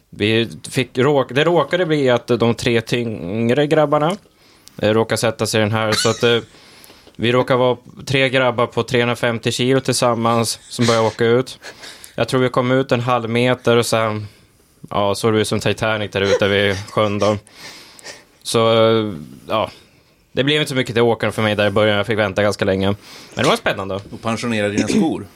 [0.10, 4.18] vi fick, råk, det råkade bli att de tre tyngre grabbarna
[4.76, 5.92] råkade sätta sig i den här.
[5.92, 6.44] Så att
[7.20, 11.60] vi råkar vara tre grabbar på 350 kilo tillsammans som börjar åka ut.
[12.16, 14.28] Jag tror vi kom ut en halv meter och sen
[14.90, 17.20] ja, såg det ut som Titanic där ute vid sjön.
[17.20, 17.38] Då.
[18.44, 18.60] Så
[19.48, 19.72] ja,
[20.32, 21.98] det blev inte så mycket till åkaren för mig där i början.
[21.98, 22.88] Jag fick vänta ganska länge.
[23.36, 23.96] Men det var spännande.
[23.96, 25.28] Och pensionera dina skor?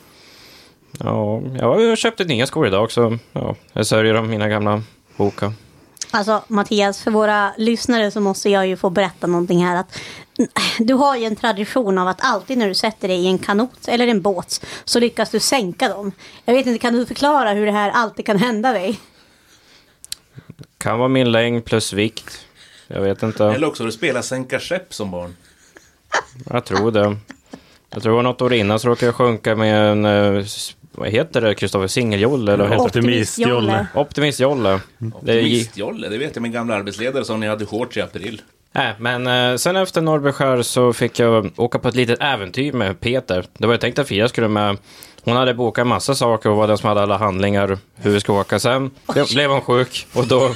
[1.00, 4.84] ja, jag köpte nya skor idag så ja, jag sörjer om mina gamla
[5.18, 5.54] Hoka.
[6.12, 9.76] Alltså Mattias, för våra lyssnare så måste jag ju få berätta någonting här.
[9.76, 10.00] Att
[10.80, 13.88] du har ju en tradition av att alltid när du sätter dig i en kanot
[13.88, 16.12] eller en båt så lyckas du sänka dem.
[16.46, 19.00] Jag vet inte, kan du förklara hur det här alltid kan hända dig?
[20.78, 22.46] Kan vara min längd plus vikt.
[22.88, 23.46] Jag vet inte.
[23.46, 25.36] Eller också du spelat sänka skepp som barn.
[26.50, 27.18] Jag tror det.
[27.90, 30.46] Jag tror något år innan så råkade jag sjunka med en eh,
[30.92, 31.88] vad heter det, Kristoffer?
[31.88, 32.54] Singeljolle?
[32.54, 33.88] Eller Optimistjolle.
[33.96, 34.80] Optimistjolle.
[35.14, 38.42] Optimistjolle, det vet jag min gamla arbetsledare som ni hade shorts i april.
[38.74, 43.00] Nej, men eh, sen efter Norrbyskär så fick jag åka på ett litet äventyr med
[43.00, 43.46] Peter.
[43.58, 44.78] Det var jag tänkt att Fia skulle med.
[45.24, 48.34] Hon hade bokat massa saker och var den som hade alla handlingar hur vi ska
[48.34, 48.60] åka.
[48.60, 48.92] Sen
[49.34, 50.52] blev hon sjuk och då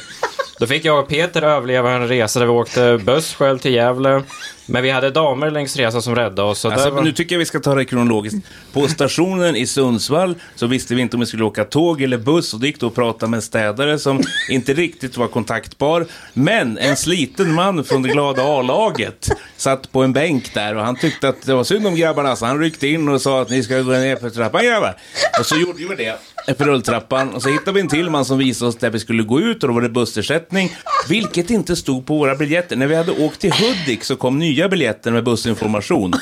[0.60, 4.24] då fick jag och Peter överleva en resa där vi åkte buss själv till Gävle.
[4.66, 6.66] Men vi hade damer längs resan som räddade oss.
[6.66, 7.02] Alltså, var...
[7.02, 8.48] Nu tycker jag vi ska ta det kronologiskt.
[8.74, 12.54] På stationen i Sundsvall så visste vi inte om vi skulle åka tåg eller buss
[12.54, 16.06] och det gick då att prata med en städare som inte riktigt var kontaktbar.
[16.34, 20.96] Men en sliten man från det glada A-laget satt på en bänk där och han
[20.96, 23.64] tyckte att det var synd om grabbarna så han ryckte in och sa att ni
[23.64, 24.96] ska gå ner för trappan grabbar.
[25.40, 26.16] Och så gjorde vi det
[26.54, 29.24] för rulltrappan och så hittade vi en till man som visade oss där vi skulle
[29.24, 30.72] gå ut och då var det bussersättning.
[31.10, 32.76] Vilket inte stod på våra biljetter.
[32.76, 36.14] När vi hade åkt till Hudik så kom nya biljetter med bussinformation.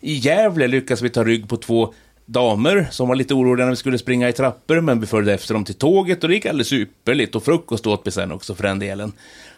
[0.00, 1.94] I Gävle lyckades vi ta rygg på två
[2.26, 5.54] damer som var lite oroliga när vi skulle springa i trappor, men vi följde efter
[5.54, 7.34] dem till tåget och det gick alldeles ypperligt.
[7.34, 9.12] Och frukost åt vi sen också för den delen.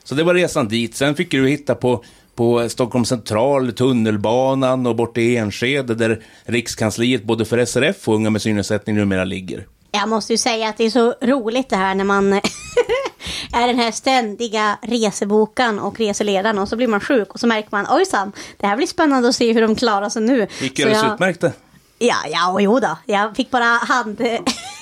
[0.05, 0.95] Så det var resan dit.
[0.95, 2.05] Sen fick du hitta på
[2.37, 8.31] på Stockholm central, tunnelbanan och bort i Enskede där Rikskansliet både för SRF och Unga
[8.31, 9.67] med synnedsättning numera ligger.
[9.95, 12.32] Jag måste ju säga att det är så roligt det här när man
[13.53, 17.68] är den här ständiga resebokan och reseledaren och så blir man sjuk och så märker
[17.70, 20.47] man ojsan, det här blir spännande att se hur de klarar sig nu.
[20.61, 21.14] Gick alldeles jag...
[21.14, 21.53] utmärkt det.
[21.99, 22.99] Ja, ja, och jo då.
[23.07, 24.20] Jag fick bara hand...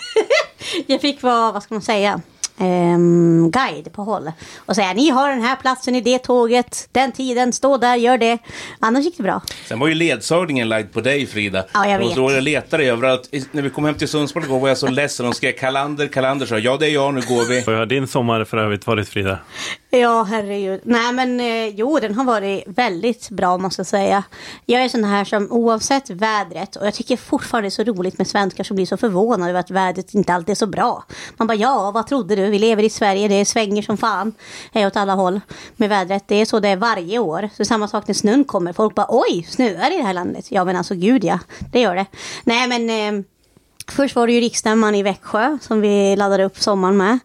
[0.86, 2.20] jag fick vara, vad ska man säga?
[2.58, 7.12] Um, guide på håll och säga ni har den här platsen i det tåget, den
[7.12, 8.38] tiden, stå där, gör det.
[8.80, 9.42] Annars gick det bra.
[9.68, 11.64] Sen var ju ledsagningen lagd på dig Frida.
[11.74, 12.18] Ja, jag vet.
[12.18, 13.28] Och jag letade överallt.
[13.52, 15.26] När vi kom hem till Sundsvall igår var jag så ledsen.
[15.26, 17.60] De skrev Kalander, Kalander sa ja det är jag, nu går vi.
[17.60, 19.38] Hur har din sommar för övrigt varit Frida?
[19.94, 20.80] Ja, herregud.
[20.84, 24.22] Nej, men eh, jo, den har varit väldigt bra måste jag säga.
[24.66, 28.18] Jag är sån här som oavsett vädret, och jag tycker fortfarande det är så roligt
[28.18, 31.04] med svenskar som blir så förvånade över att vädret inte alltid är så bra.
[31.36, 32.50] Man bara, ja, vad trodde du?
[32.50, 34.34] Vi lever i Sverige, det svänger som fan
[34.72, 35.40] eh, åt alla håll
[35.76, 36.24] med vädret.
[36.26, 37.48] Det är så det är varje år.
[37.56, 38.72] Så samma sak när snön kommer.
[38.72, 40.46] Folk bara, oj, snöar i det här landet.
[40.48, 41.38] Ja, men alltså gud ja,
[41.72, 42.06] det gör det.
[42.44, 42.90] Nej, men...
[43.18, 43.24] Eh,
[43.88, 47.18] Först var det ju riksstämman i Växjö som vi laddade upp sommaren med.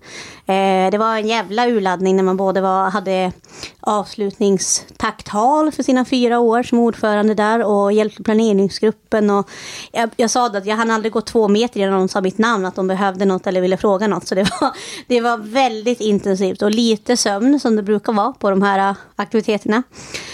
[0.48, 3.32] Eh, det var en jävla urladdning när man både var, hade
[3.80, 9.30] avslutningstacktal för sina fyra år som ordförande där och hjälpte planeringsgruppen.
[9.30, 9.50] Och
[9.92, 12.66] jag, jag sa att jag hann aldrig gå två meter innan de sa mitt namn,
[12.66, 14.28] att de behövde något eller ville fråga något.
[14.28, 14.72] Så det var,
[15.08, 18.96] det var väldigt intensivt och lite sömn som det brukar vara på de här äh,
[19.16, 19.84] aktiviteterna.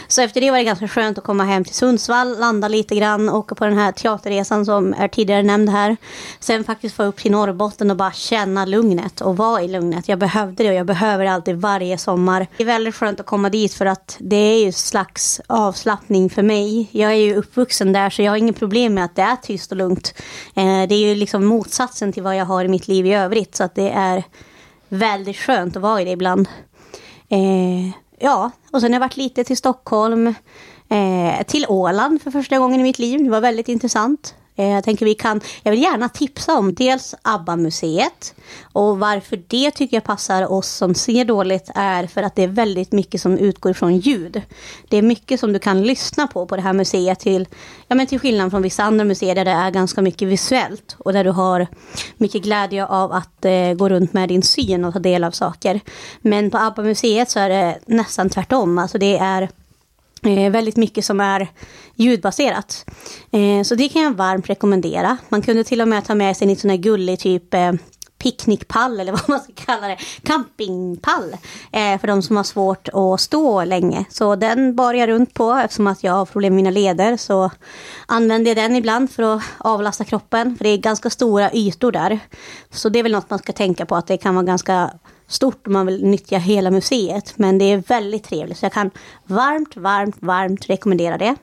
[0.07, 3.30] Så efter det var det ganska skönt att komma hem till Sundsvall, landa lite grann,
[3.30, 5.97] åka på den här teaterresan som är tidigare nämnd här.
[6.39, 10.03] Sen faktiskt få upp till Norrbotten och bara känna lugnet och vara i lugnet.
[10.06, 12.47] Jag behövde det och jag behöver det alltid varje sommar.
[12.58, 16.41] Det är väldigt skönt att komma dit för att det är ju slags avslappning för
[16.41, 16.89] mig.
[16.91, 19.72] Jag är ju uppvuxen där så jag har inget problem med att det är tyst
[19.72, 20.14] och lugnt.
[20.56, 23.56] Eh, det är ju liksom motsatsen till vad jag har i mitt liv i övrigt
[23.56, 24.24] så att det är
[24.89, 26.47] väldigt skönt att vara i det ibland.
[27.30, 27.88] Eh,
[28.20, 30.28] ja, och sen har jag varit lite till Stockholm,
[30.89, 33.24] eh, till Åland för första gången i mitt liv.
[33.24, 34.36] Det var väldigt intressant.
[34.56, 38.36] Eh, jag tänker vi kan, jag vill gärna tipsa om dels ABBA-museet.
[38.74, 42.47] Och varför det tycker jag passar oss som ser dåligt är för att det är
[42.47, 44.41] väldigt mycket som utgår från ljud.
[44.89, 47.47] Det är mycket som du kan lyssna på på det här museet till,
[47.88, 50.95] ja men till skillnad från vissa andra museer där det är ganska mycket visuellt.
[50.99, 51.68] Och där du har
[52.18, 55.80] mycket glädje av att eh, gå runt med din syn och ta del av saker.
[56.22, 58.78] Men på ABBA-museet så är det nästan tvärtom.
[58.78, 59.49] Alltså det är
[60.26, 61.48] Eh, väldigt mycket som är
[61.96, 62.86] ljudbaserat.
[63.32, 65.18] Eh, så det kan jag varmt rekommendera.
[65.30, 67.72] Man kunde till och med ta med sig en sån här gullig typ eh,
[68.24, 69.98] picknickpall eller vad man ska kalla det.
[70.24, 71.34] Campingpall.
[71.72, 74.06] Eh, för de som har svårt att stå länge.
[74.10, 77.18] Så den bar jag runt på eftersom att jag har problem med mina leder.
[77.18, 77.52] Så
[78.06, 80.58] använder jag den ibland för att avlasta kroppen.
[80.58, 82.20] För det är ganska stora ytor där.
[82.72, 84.92] Så det är väl något man ska tänka på att det kan vara ganska
[85.28, 87.34] stort om man vill nyttja hela museet.
[87.36, 88.92] Men det är väldigt trevligt så jag kan
[89.26, 91.36] varmt, varmt, varmt rekommendera det.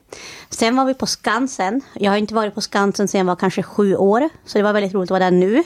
[0.51, 1.81] Sen var vi på Skansen.
[1.95, 4.29] Jag har inte varit på Skansen sedan jag var kanske sju år.
[4.45, 5.57] Så det var väldigt roligt att vara där nu.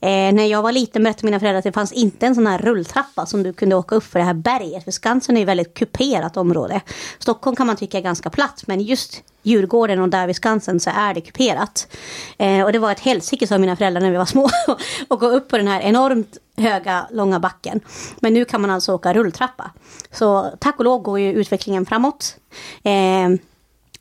[0.00, 2.58] Eh, när jag var liten berättade mina föräldrar att det fanns inte en sån här
[2.58, 4.84] rulltrappa som du kunde åka upp för det här berget.
[4.84, 6.80] För Skansen är ju väldigt kuperat område.
[7.18, 10.90] Stockholm kan man tycka är ganska platt men just Djurgården och där vid Skansen så
[10.90, 11.96] är det kuperat.
[12.38, 14.48] Eh, och det var ett helsike sa mina föräldrar när vi var små.
[15.08, 17.80] och gå upp på den här enormt höga, långa backen.
[18.20, 19.70] Men nu kan man alltså åka rulltrappa.
[20.12, 22.36] Så tack och lov går ju utvecklingen framåt.
[22.82, 23.28] Eh,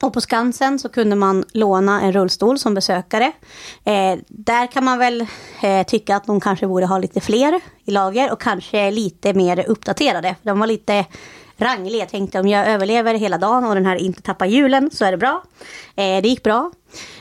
[0.02, 3.32] och på Skansen så kunde man låna en rullstol som besökare.
[3.84, 5.28] Eh, där kan man väl
[5.62, 9.66] eh, tycka att de kanske borde ha lite fler i lager och kanske lite mer
[9.68, 10.36] uppdaterade.
[10.42, 11.06] De var lite
[11.60, 15.06] Ranglig, Jag tänkte om jag överlever hela dagen och den här inte tappar hjulen så
[15.06, 15.44] är det bra.
[15.96, 16.72] Eh, det gick bra.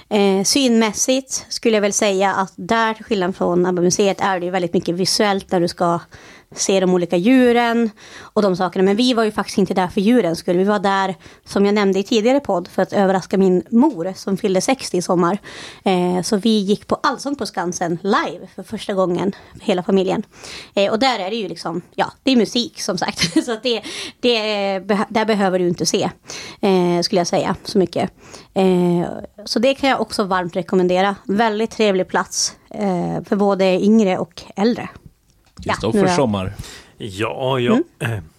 [0.08, 4.74] Eh, synmässigt skulle jag väl säga att där till skillnad från ABBA-museet är det väldigt
[4.74, 6.00] mycket visuellt när du ska
[6.54, 7.90] se de olika djuren
[8.20, 8.84] och de sakerna.
[8.84, 10.56] Men vi var ju faktiskt inte där för djurens skull.
[10.56, 14.36] Vi var där, som jag nämnde i tidigare podd, för att överraska min mor som
[14.36, 15.38] fyllde 60 i sommar.
[15.84, 20.22] Eh, så vi gick på Allsång på Skansen live för första gången, hela familjen.
[20.74, 23.44] Eh, och där är det ju liksom, ja, det är musik som sagt.
[23.44, 23.82] så att det,
[24.20, 24.78] det,
[25.08, 26.10] där behöver du inte se,
[26.60, 28.10] eh, skulle jag säga, så mycket.
[28.54, 29.08] Eh,
[29.44, 31.16] så det kan jag också varmt rekommendera.
[31.24, 34.88] Väldigt trevlig plats eh, för både yngre och äldre.
[35.64, 36.52] Kristoffers ja, sommar.
[36.98, 37.80] Ja, ja.
[37.98, 38.22] Mm.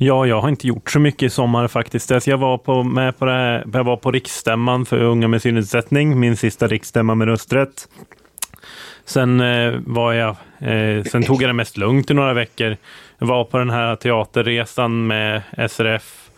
[0.00, 2.26] Ja, jag har inte gjort så mycket i sommar faktiskt.
[2.26, 6.20] Jag var på, med på, det här, jag var på riksstämman för unga med synnedsättning,
[6.20, 7.88] min sista riksstämma med rösträtt.
[9.04, 12.76] Sen eh, var jag, eh, sen tog jag det mest lugnt i några veckor.
[13.18, 16.30] Jag var på den här teaterresan med SRF,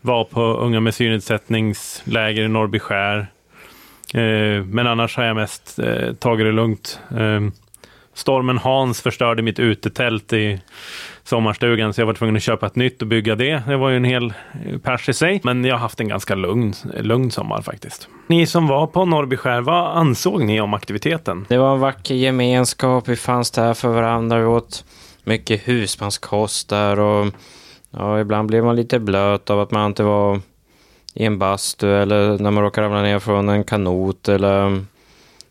[0.00, 3.26] var på unga med synnedsättningsläger i Norrbyskär.
[4.14, 7.00] Eh, men annars har jag mest eh, tagit det lugnt.
[8.18, 10.60] Stormen Hans förstörde mitt utetält i
[11.24, 13.62] sommarstugan så jag var tvungen att köpa ett nytt och bygga det.
[13.66, 14.32] Det var ju en hel
[14.82, 15.40] pers i sig.
[15.44, 18.08] Men jag har haft en ganska lugn, lugn sommar faktiskt.
[18.26, 21.46] Ni som var på Norrbyskär, vad ansåg ni om aktiviteten?
[21.48, 23.08] Det var en vacker gemenskap.
[23.08, 24.38] Vi fanns där för varandra.
[24.38, 24.84] Vi åt
[25.24, 27.34] mycket husmanskost där och
[27.90, 30.40] ja, ibland blev man lite blöt av att man inte var
[31.14, 34.84] i en bastu eller när man råkar ramla ner från en kanot eller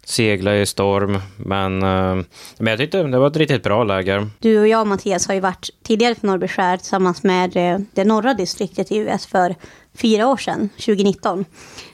[0.08, 1.20] segla i storm.
[1.38, 2.26] Men, eh,
[2.58, 4.30] men jag tyckte det var ett riktigt bra läger.
[4.40, 8.34] Du och jag Mattias har ju varit tidigare på Norrbyskär tillsammans med eh, det norra
[8.34, 9.56] distriktet i US för
[9.98, 11.46] fyra år sedan, 2019.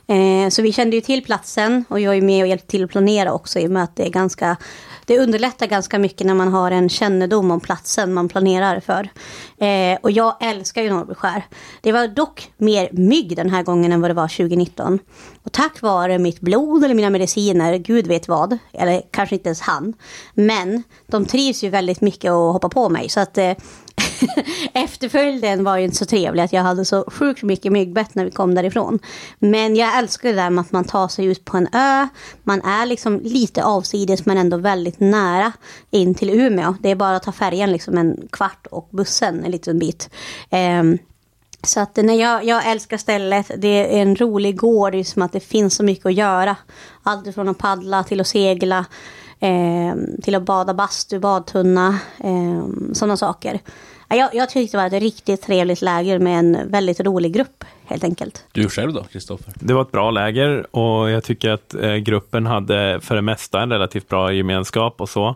[0.07, 2.89] Eh, så vi kände ju till platsen och jag är med och hjälpte till att
[2.89, 4.57] planera också i och med att det är ganska
[5.05, 9.09] det underlättar ganska mycket när man har en kännedom om platsen man planerar för.
[9.57, 11.45] Eh, och jag älskar ju Norrbyskär.
[11.81, 14.99] Det var dock mer mygg den här gången än vad det var 2019.
[15.43, 19.61] Och tack vare mitt blod eller mina mediciner, gud vet vad, eller kanske inte ens
[19.61, 19.93] han.
[20.33, 23.09] Men de trivs ju väldigt mycket och hoppar på mig.
[23.09, 23.53] Så att eh,
[24.73, 28.31] efterföljden var ju inte så trevlig att jag hade så sjukt mycket myggbett när vi
[28.31, 28.99] kom därifrån.
[29.39, 32.07] Men jag älskar det där med att man tar sig ut på en ö.
[32.43, 35.53] Man är liksom lite avsides men ändå väldigt nära
[35.91, 36.75] in till Umeå.
[36.79, 40.09] Det är bara att ta färjan liksom en kvart och bussen en liten bit.
[40.51, 40.97] Um,
[41.63, 45.21] så att när jag, jag älskar stället, det är en rolig gård, det är som
[45.21, 46.55] att det finns så mycket att göra.
[47.03, 48.85] Allt från att paddla till att segla,
[49.39, 53.59] eh, till att bada bastu, badtunna, eh, sådana saker.
[54.15, 58.03] Jag, jag tyckte det var ett riktigt trevligt läger med en väldigt rolig grupp helt
[58.03, 58.45] enkelt.
[58.51, 59.53] Du själv då, Kristoffer?
[59.55, 63.61] Det var ett bra läger och jag tycker att eh, gruppen hade för det mesta
[63.61, 65.35] en relativt bra gemenskap och så.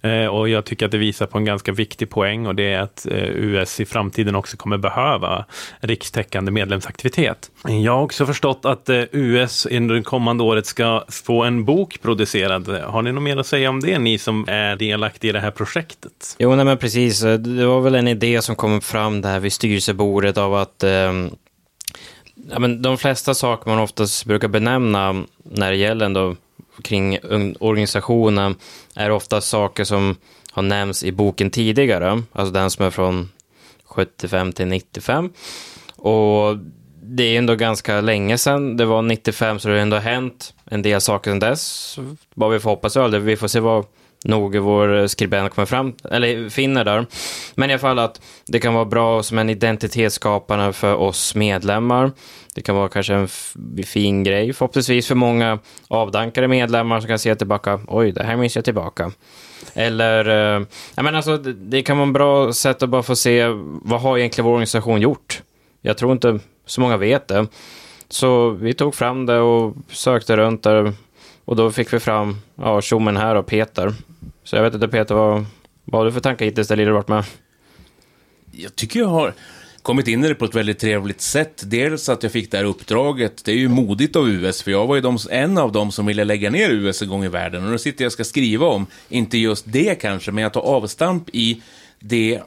[0.00, 2.80] Eh, och jag tycker att det visar på en ganska viktig poäng och det är
[2.80, 5.44] att eh, US i framtiden också kommer behöva
[5.80, 7.50] rikstäckande medlemsaktivitet.
[7.64, 12.68] Jag har också förstått att US under det kommande året ska få en bok producerad.
[12.68, 15.50] Har ni något mer att säga om det, ni som är delaktiga i det här
[15.50, 16.36] projektet?
[16.38, 17.20] Jo, nej, men precis.
[17.20, 21.12] Det var väl en idé som kom fram där vid styrelsebordet av att eh,
[22.34, 26.36] ja, men de flesta saker man oftast brukar benämna när det gäller ändå
[26.82, 27.18] kring
[27.60, 28.56] organisationen
[28.94, 30.16] är ofta saker som
[30.52, 33.30] har nämnts i boken tidigare, alltså den som är från
[33.84, 35.30] 75 till 95.
[35.96, 36.56] Och
[37.02, 40.82] det är ändå ganska länge sedan, det var 95 så det har ändå hänt en
[40.82, 41.98] del saker sedan dess.
[42.34, 43.86] Vad vi får hoppas eller vi får se vad
[44.24, 47.06] nog vår eh, skribent kommer fram, eller finner där.
[47.54, 52.12] Men i alla fall att det kan vara bra som en identitetsskapare för oss medlemmar.
[52.54, 53.28] Det kan vara kanske en
[53.84, 55.58] fin grej, förhoppningsvis för många
[55.88, 59.12] avdankade medlemmar som kan se tillbaka, oj, det här minns jag tillbaka.
[59.74, 63.46] Eller, eh, jag menar alltså, det kan vara en bra sätt att bara få se,
[63.82, 65.42] vad har egentligen vår organisation gjort?
[65.80, 67.46] Jag tror inte så många vet det.
[68.08, 70.92] Så vi tog fram det och sökte runt där
[71.44, 73.94] och då fick vi fram ja, tjommen här och Peter.
[74.44, 75.44] Så jag vet inte Peter, vad,
[75.84, 77.24] vad har du för tankar hittills där du varit med?
[78.52, 79.34] Jag tycker jag har
[79.82, 81.62] kommit in i det på ett väldigt trevligt sätt.
[81.66, 84.86] Dels att jag fick det här uppdraget, det är ju modigt av US, för jag
[84.86, 87.64] var ju de, en av dem som ville lägga ner US en gång i världen.
[87.64, 90.60] Och nu sitter jag och ska skriva om, inte just det kanske, men jag tar
[90.60, 91.62] avstamp i
[92.00, 92.40] det,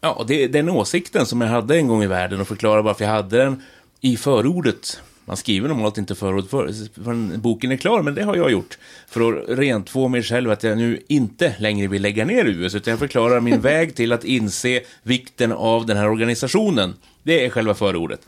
[0.00, 3.12] ja, det, den åsikten som jag hade en gång i världen och förklarar varför jag
[3.12, 3.62] hade den
[4.00, 6.72] i förordet man skriver normalt inte förord för,
[7.04, 8.78] förrän boken är klar, men det har jag gjort.
[9.08, 12.74] För att rent få mig själv att jag nu inte längre vill lägga ner US,
[12.74, 16.94] utan jag förklarar min väg till att inse vikten av den här organisationen.
[17.22, 18.20] Det är själva förordet.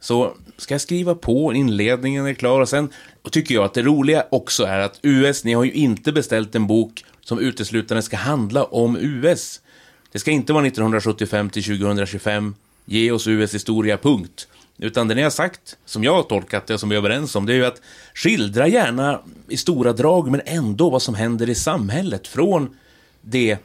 [0.00, 2.88] Så ska jag skriva på, inledningen är klar och sen
[3.22, 6.54] och tycker jag att det roliga också är att US, ni har ju inte beställt
[6.54, 9.60] en bok som uteslutande ska handla om US.
[10.12, 12.54] Det ska inte vara 1975 till 2025,
[12.84, 14.48] ge oss US historia, punkt.
[14.78, 17.46] Utan det ni har sagt, som jag har tolkat det, som vi är överens om,
[17.46, 17.80] det är ju att
[18.14, 22.28] skildra gärna i stora drag, men ändå vad som händer i samhället.
[22.28, 22.76] Från
[23.20, 23.58] det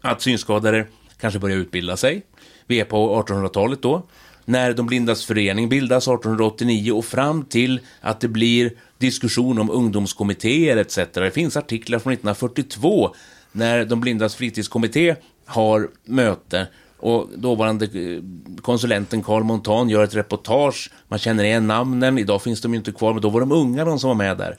[0.00, 0.86] att synskadade
[1.20, 2.22] kanske börjar utbilda sig,
[2.66, 4.06] vi är på 1800-talet då,
[4.44, 10.76] när de blindas förening bildas 1889 och fram till att det blir diskussion om ungdomskommittéer
[10.76, 10.98] etc.
[11.14, 13.14] Det finns artiklar från 1942
[13.52, 15.14] när de blindas fritidskommitté
[15.46, 16.66] har möte
[17.04, 18.22] och dåvarande eh,
[18.62, 20.90] konsulenten Carl Montan gör ett reportage.
[21.08, 22.18] Man känner igen namnen.
[22.18, 24.38] Idag finns de ju inte kvar, men då var de unga de som var med
[24.38, 24.56] där.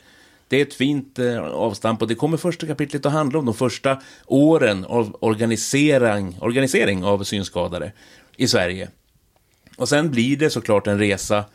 [0.48, 3.54] Det är ett fint eh, avstamp och det kommer första kapitlet att handla om de
[3.54, 7.92] första åren av organisering, organisering av synskadade
[8.38, 8.90] i Sverige.
[9.78, 11.46] Och sen blir det såklart en resa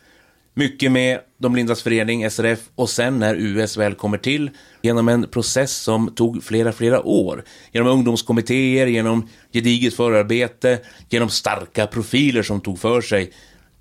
[0.54, 4.50] mycket med De blindas förening, SRF, och sen när US väl kommer till
[4.82, 7.44] genom en process som tog flera, flera år.
[7.72, 10.78] Genom ungdomskommittéer, genom gediget förarbete,
[11.08, 13.32] genom starka profiler som tog för sig.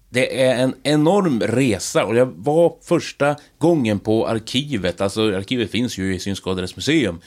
[0.10, 5.98] Det är en enorm resa och jag var första gången på arkivet, alltså arkivet finns
[5.98, 7.20] ju i Synskadades museum,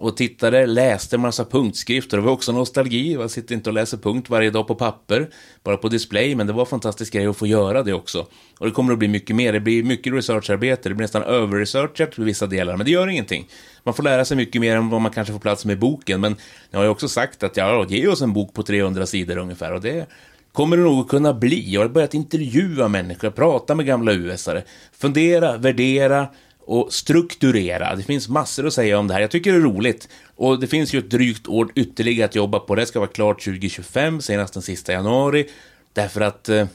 [0.00, 2.16] och tittade, läste en massa punktskrifter.
[2.16, 3.12] Det var också nostalgi.
[3.12, 5.30] Jag sitter inte och läser punkt varje dag på papper,
[5.64, 8.26] bara på display, men det var fantastisk grej att få göra det också.
[8.58, 9.52] Och det kommer att bli mycket mer.
[9.52, 10.88] Det blir mycket researcharbete.
[10.88, 13.48] Det blir nästan överresearchat i vissa delar, men det gör ingenting.
[13.84, 16.20] Man får lära sig mycket mer än vad man kanske får plats med i boken,
[16.20, 16.36] men
[16.70, 19.72] jag har ju också sagt att ja, ge oss en bok på 300 sidor ungefär,
[19.72, 20.06] och det
[20.52, 21.72] kommer det nog att kunna bli.
[21.72, 26.28] Jag har börjat intervjua människor, prata med gamla USare, fundera, värdera,
[26.70, 27.96] och strukturera.
[27.96, 29.20] Det finns massor att säga om det här.
[29.20, 30.08] Jag tycker det är roligt.
[30.36, 32.74] Och det finns ju ett drygt år ytterligare att jobba på.
[32.74, 35.48] Det ska vara klart 2025, senast den sista januari.
[35.92, 36.66] Därför att, eh,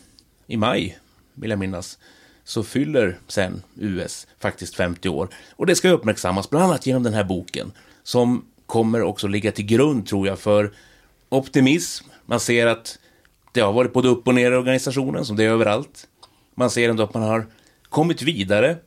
[0.47, 0.97] i maj,
[1.33, 1.97] vill jag minnas,
[2.43, 5.29] så fyller sen US faktiskt 50 år.
[5.55, 7.71] Och det ska uppmärksammas bland annat genom den här boken
[8.03, 10.73] som kommer också ligga till grund, tror jag, för
[11.29, 12.05] optimism.
[12.25, 12.99] Man ser att
[13.51, 16.07] det har varit både upp och ner i organisationen, som det är överallt.
[16.55, 17.45] Man ser ändå att man har
[17.89, 18.77] kommit vidare,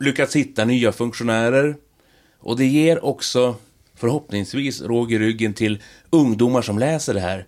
[0.00, 1.76] lyckats hitta nya funktionärer.
[2.38, 3.56] Och det ger också
[3.94, 7.46] förhoppningsvis råg i ryggen till ungdomar som läser det här.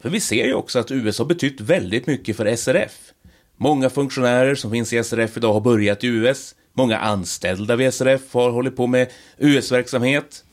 [0.00, 3.12] För vi ser ju också att US har betytt väldigt mycket för SRF.
[3.56, 6.54] Många funktionärer som finns i SRF idag har börjat i US.
[6.72, 10.44] Många anställda vid SRF har hållit på med US-verksamhet.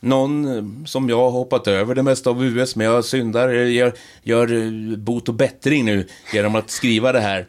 [0.00, 3.72] Någon eh, som jag har hoppat över det mesta av US, men jag syndar, eh,
[3.72, 3.92] gör,
[4.22, 7.46] gör eh, bot och bättring nu genom att skriva det här.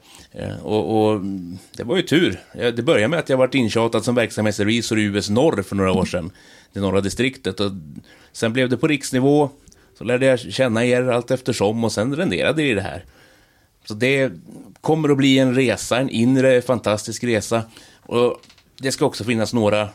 [0.64, 1.22] Och, och,
[1.78, 2.40] det var ju tur.
[2.54, 6.06] Det började med att jag varit intjatad som verksamhetsrevisor i US Norr för några år
[6.06, 6.32] sedan,
[6.74, 7.60] det norra distriktet.
[7.60, 7.72] Och
[8.32, 9.50] sen blev det på riksnivå,
[9.98, 13.06] så lärde jag känna er allt eftersom och sen renderade det i det här.
[13.86, 14.32] Så det
[14.82, 17.64] kommer att bli en resa, en inre fantastisk resa.
[18.06, 18.42] Och
[18.80, 19.90] det ska också finnas några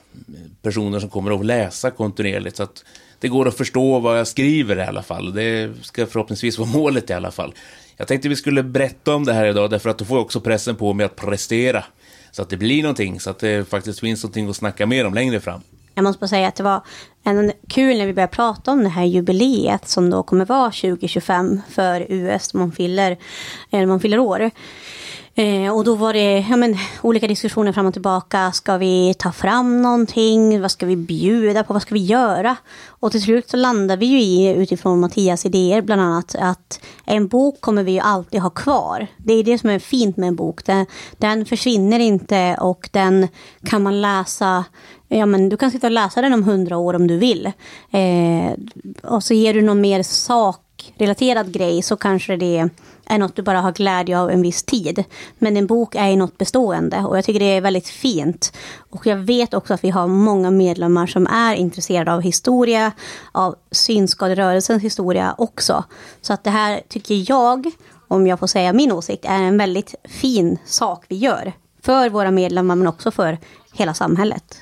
[0.62, 2.84] personer som kommer att läsa kontinuerligt så att
[3.18, 5.34] det går att förstå vad jag skriver i alla fall.
[5.34, 7.54] Det ska förhoppningsvis vara målet i alla fall.
[7.96, 10.40] Jag tänkte vi skulle berätta om det här idag därför att då får jag också
[10.40, 11.84] pressen på mig att prestera.
[12.30, 15.14] Så att det blir någonting, så att det faktiskt finns någonting att snacka mer om
[15.14, 15.60] längre fram.
[15.94, 16.80] Jag måste bara säga att det var
[17.24, 21.60] en kul när vi började prata om det här jubileet som då kommer vara 2025
[21.68, 23.16] för US, man fyller,
[23.86, 24.50] man fyller år.
[25.34, 28.52] Eh, och då var det ja, men, olika diskussioner fram och tillbaka.
[28.52, 30.60] Ska vi ta fram någonting?
[30.60, 31.72] Vad ska vi bjuda på?
[31.72, 32.56] Vad ska vi göra?
[32.86, 37.28] Och till slut så landar vi ju i, utifrån Mattias idéer, bland annat att en
[37.28, 39.06] bok kommer vi ju alltid ha kvar.
[39.16, 40.64] Det är det som är fint med en bok.
[40.64, 40.86] Den,
[41.18, 43.28] den försvinner inte och den
[43.64, 44.64] kan man läsa
[45.08, 47.46] Ja, men du kan sitta och läsa den om hundra år om du vill.
[47.90, 48.52] Eh,
[49.02, 52.68] och så ger du någon mer sakrelaterad grej så kanske det
[53.06, 55.04] är något du bara har glädje av en viss tid.
[55.38, 58.52] Men en bok är ju något bestående och jag tycker det är väldigt fint.
[58.90, 62.92] Och jag vet också att vi har många medlemmar som är intresserade av historia,
[63.32, 65.84] av synskaderörelsens historia också.
[66.20, 67.70] Så att det här tycker jag,
[68.08, 71.52] om jag får säga min åsikt, är en väldigt fin sak vi gör.
[71.82, 73.38] För våra medlemmar men också för
[73.72, 74.61] hela samhället.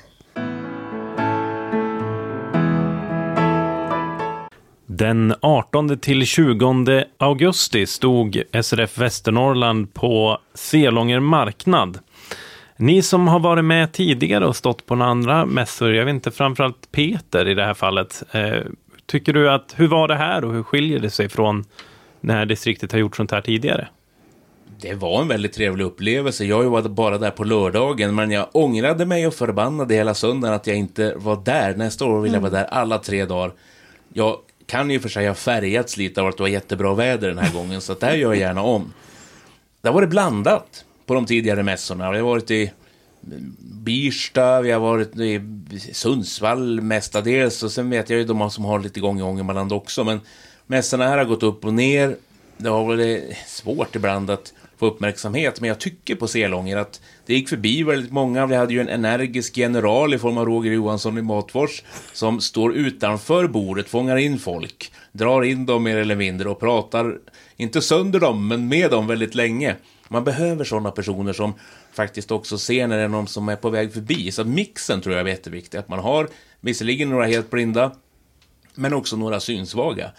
[5.01, 11.99] Den 18 till 20 augusti stod SRF Västernorrland på Selånger marknad.
[12.77, 16.31] Ni som har varit med tidigare och stått på några andra mässor, jag vet inte,
[16.31, 18.23] framförallt Peter i det här fallet.
[18.31, 18.59] Eh,
[19.05, 21.65] tycker du att, hur var det här och hur skiljer det sig från
[22.19, 23.87] när distriktet har gjort sånt här tidigare?
[24.81, 26.45] Det var en väldigt trevlig upplevelse.
[26.45, 30.67] Jag var bara där på lördagen, men jag ångrade mig och förbannade hela söndagen att
[30.67, 31.75] jag inte var där.
[31.75, 33.51] Nästa år vill jag vara där alla tre dagar.
[34.13, 34.37] Jag
[34.71, 37.53] kan ju för sig ha färgats lite av att det var jättebra väder den här
[37.53, 38.93] gången, så det här gör jag gärna om.
[39.81, 42.11] Det har varit blandat på de tidigare mässorna.
[42.11, 42.71] Vi har varit i
[43.59, 45.41] Birsta, vi har varit i
[45.93, 50.03] Sundsvall mestadels och sen vet jag ju de som har lite igång i Ångermanland också.
[50.03, 50.21] Men
[50.67, 52.15] mässorna här har gått upp och ner.
[52.57, 55.61] Det har varit svårt ibland att få uppmärksamhet.
[55.61, 58.45] Men jag tycker på Selånger att det gick förbi väldigt många.
[58.45, 62.73] Vi hade ju en energisk general i form av Roger Johansson i Matfors som står
[62.73, 67.17] utanför bordet, fångar in folk, drar in dem mer eller mindre och pratar,
[67.57, 69.75] inte sönder dem, men med dem väldigt länge.
[70.07, 71.53] Man behöver sådana personer som
[71.93, 74.31] faktiskt också ser när det är någon som är på väg förbi.
[74.31, 75.77] Så mixen tror jag är jätteviktig.
[75.77, 76.29] Att man har
[76.61, 77.91] visserligen några helt blinda,
[78.75, 80.11] men också några synsvaga.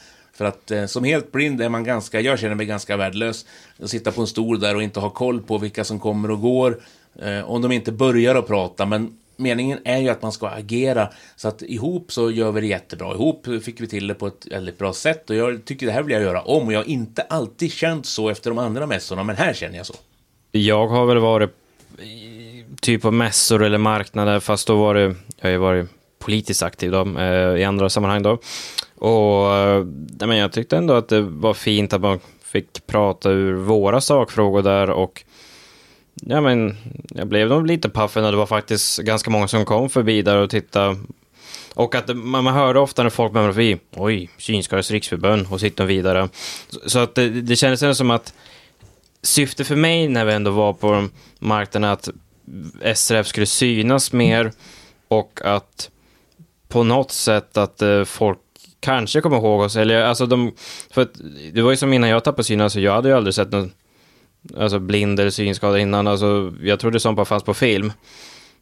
[0.43, 3.47] För att eh, som helt blind är man ganska, jag känner mig ganska värdelös.
[3.83, 6.41] Att sitta på en stol där och inte ha koll på vilka som kommer och
[6.41, 6.81] går.
[7.23, 11.09] Eh, om de inte börjar att prata, men meningen är ju att man ska agera.
[11.37, 13.15] Så att ihop så gör vi det jättebra.
[13.15, 16.03] Ihop fick vi till det på ett väldigt bra sätt och jag tycker det här
[16.03, 16.67] vill jag göra om.
[16.67, 19.87] Och jag har inte alltid känt så efter de andra mässorna, men här känner jag
[19.87, 19.95] så.
[20.53, 21.51] Jag har väl varit
[21.99, 22.05] eh,
[22.81, 25.89] typ på mässor eller marknader, fast då var det, jag har ju varit
[26.19, 28.39] politiskt aktiv då, eh, i andra sammanhang då.
[29.03, 29.87] Och
[30.19, 34.01] nej, men jag tyckte ändå att det var fint att man fick prata ur våra
[34.01, 35.25] sakfrågor där och
[36.15, 36.77] ja, men
[37.09, 40.37] jag blev nog lite paff när det var faktiskt ganska många som kom förbi där
[40.37, 40.97] och tittade.
[41.75, 45.85] Och att man, man hörde ofta när folk mömlade förbi, oj, Synskadades riksförbund och sitter
[45.85, 46.29] vidare.
[46.69, 48.35] Så, så att det, det kändes som att
[49.23, 52.09] syftet för mig när vi ändå var på marknaden att
[52.95, 54.53] SRF skulle synas mer
[55.09, 55.91] och att
[56.69, 58.39] på något sätt att eh, folk
[58.83, 59.77] kanske kommer ihåg oss.
[59.77, 60.53] Eller, alltså de,
[60.91, 61.21] för att,
[61.53, 63.73] det var ju som innan jag tappade synen, alltså jag hade ju aldrig sett någon
[64.57, 66.07] alltså blind eller synskadad innan.
[66.07, 67.93] Alltså, jag trodde sånt bara fanns på film.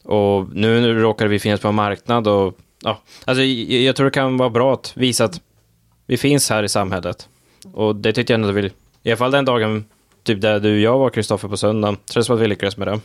[0.05, 4.05] Och nu, nu råkar vi finnas på en marknad och ja, alltså jag, jag tror
[4.05, 5.41] det kan vara bra att visa att
[6.07, 7.29] vi finns här i samhället.
[7.73, 9.85] Och det tyckte jag ändå vill, i alla fall den dagen
[10.23, 12.89] typ där du och jag var, Kristoffer, på söndagen, tror som att vi lyckades med
[12.89, 13.01] det.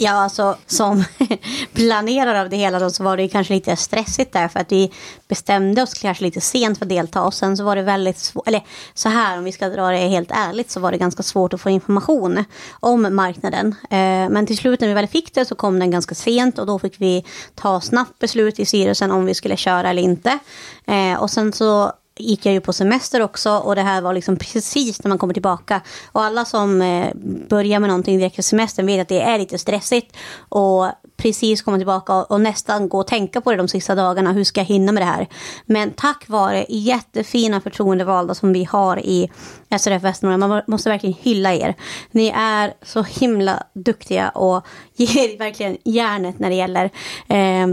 [0.00, 1.04] Ja, alltså som
[1.72, 4.72] planerare av det hela då, så var det ju kanske lite stressigt där för att
[4.72, 4.92] vi
[5.28, 8.48] bestämde oss kanske lite sent för att delta och sen så var det väldigt svårt,
[8.48, 8.62] eller
[8.94, 11.60] så här om vi ska dra det helt ärligt så var det ganska svårt att
[11.60, 12.44] få information
[12.80, 13.74] om marknaden.
[13.90, 16.66] Eh, men till slut när vi väl fick det så kom den ganska sent och
[16.66, 17.24] då fick vi
[17.54, 20.38] ta snabbt beslut i styrelsen om vi skulle köra eller inte.
[20.86, 24.36] Eh, och sen så gick jag ju på semester också och det här var liksom
[24.36, 25.80] precis när man kommer tillbaka.
[26.12, 27.10] Och alla som eh,
[27.48, 30.16] börjar med någonting direkt efter semestern vet att det är lite stressigt.
[30.48, 34.32] Och precis komma tillbaka och, och, nästan gå och tänka på det de sista dagarna.
[34.32, 35.26] Hur ska jag hinna med det här?
[35.66, 39.30] Men tack vare jättefina förtroendevalda som vi har i
[39.78, 40.50] SRF Västernorrland.
[40.50, 41.74] Man måste verkligen hylla er.
[42.10, 44.66] Ni är så himla duktiga och
[44.96, 46.84] ger verkligen järnet när det gäller
[47.28, 47.66] eh,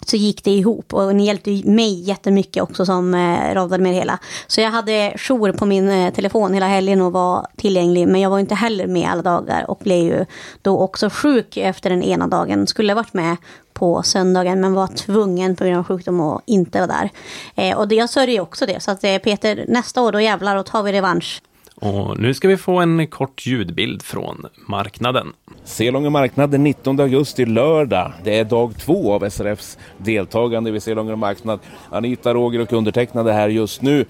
[0.00, 3.98] så gick det ihop och ni hjälpte mig jättemycket också som eh, radade med det
[3.98, 4.18] hela.
[4.46, 8.30] Så jag hade jour på min eh, telefon hela helgen och var tillgänglig men jag
[8.30, 10.26] var inte heller med alla dagar och blev ju
[10.62, 12.66] då också sjuk efter den ena dagen.
[12.66, 13.36] Skulle varit med
[13.72, 17.10] på söndagen men var tvungen på grund av sjukdom och inte var där.
[17.54, 20.56] Eh, och det, jag sörjer också det så att eh, Peter nästa år då jävlar
[20.56, 21.42] och tar vi revansch.
[21.80, 25.32] Och nu ska vi få en kort ljudbild från marknaden.
[25.64, 28.12] Selånga marknad den 19 augusti, lördag.
[28.24, 31.60] Det är dag två av SRFs deltagande vid Selånga marknad.
[31.90, 34.04] Anita, Roger och undertecknade här just nu.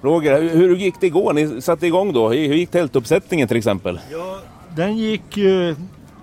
[0.00, 1.32] Roger, hur gick det igår?
[1.32, 2.28] Ni satte igång då.
[2.28, 4.00] Hur gick tältuppsättningen till exempel?
[4.12, 4.40] Ja,
[4.76, 5.76] den gick eh,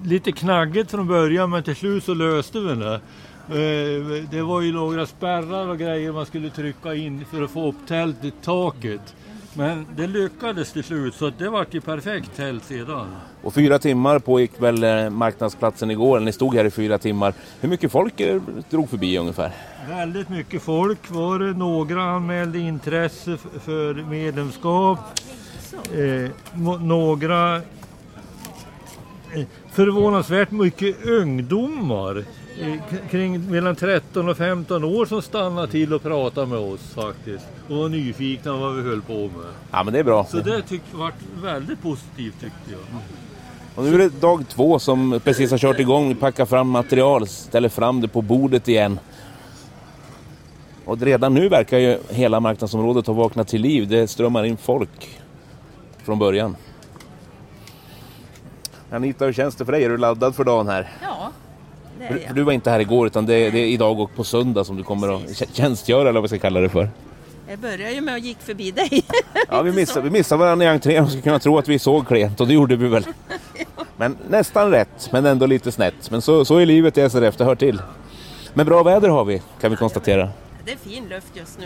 [0.03, 2.93] lite knaggigt från början men till slut så löste vi det.
[3.47, 7.67] Eh, det var ju några spärrar och grejer man skulle trycka in för att få
[7.67, 9.15] upp tältet i taket.
[9.55, 13.07] Men det lyckades till slut så det vart ju perfekt tält sedan.
[13.41, 17.33] Och fyra timmar pågick väl eh, marknadsplatsen igår, ni stod här i fyra timmar.
[17.61, 19.51] Hur mycket folk eh, drog förbi ungefär?
[19.89, 21.53] Väldigt mycket folk var det.
[21.53, 24.99] Några anmälde intresse för medlemskap.
[25.93, 26.29] Eh,
[26.81, 32.25] några eh, förvånansvärt mycket ungdomar
[33.09, 37.45] kring mellan 13 och 15 år som stannade till och pratade med oss faktiskt.
[37.69, 39.53] Och var nyfikna vad vi höll på med.
[39.71, 40.25] Ja men det är bra.
[40.25, 42.79] Så det tyckte varit väldigt positivt tyckte jag.
[43.75, 47.69] Och nu är det dag två som precis har kört igång, packar fram material, ställer
[47.69, 48.99] fram det på bordet igen.
[50.85, 53.87] Och redan nu verkar ju hela marknadsområdet ha vaknat till liv.
[53.87, 55.19] Det strömmar in folk
[56.05, 56.55] från början.
[58.91, 59.83] Anita, hur känns det för dig?
[59.83, 60.91] Är du laddad för dagen här?
[61.01, 61.12] Ja,
[62.07, 64.63] För, för du var inte här igår utan det, det är idag och på söndag
[64.63, 66.89] som du kommer att tjänstgöra eller vad vi ska kalla det för.
[67.49, 69.03] Jag började ju med att gick förbi dig.
[69.49, 72.07] Ja, vi missade, vi missade varandra i entrén och skulle kunna tro att vi såg
[72.07, 73.05] klent och det gjorde vi väl.
[73.97, 76.11] Men nästan rätt, men ändå lite snett.
[76.11, 77.81] Men så, så är livet i SRF, det hör till.
[78.53, 80.29] Men bra väder har vi, kan vi konstatera.
[80.65, 81.65] Det är fin luft just nu.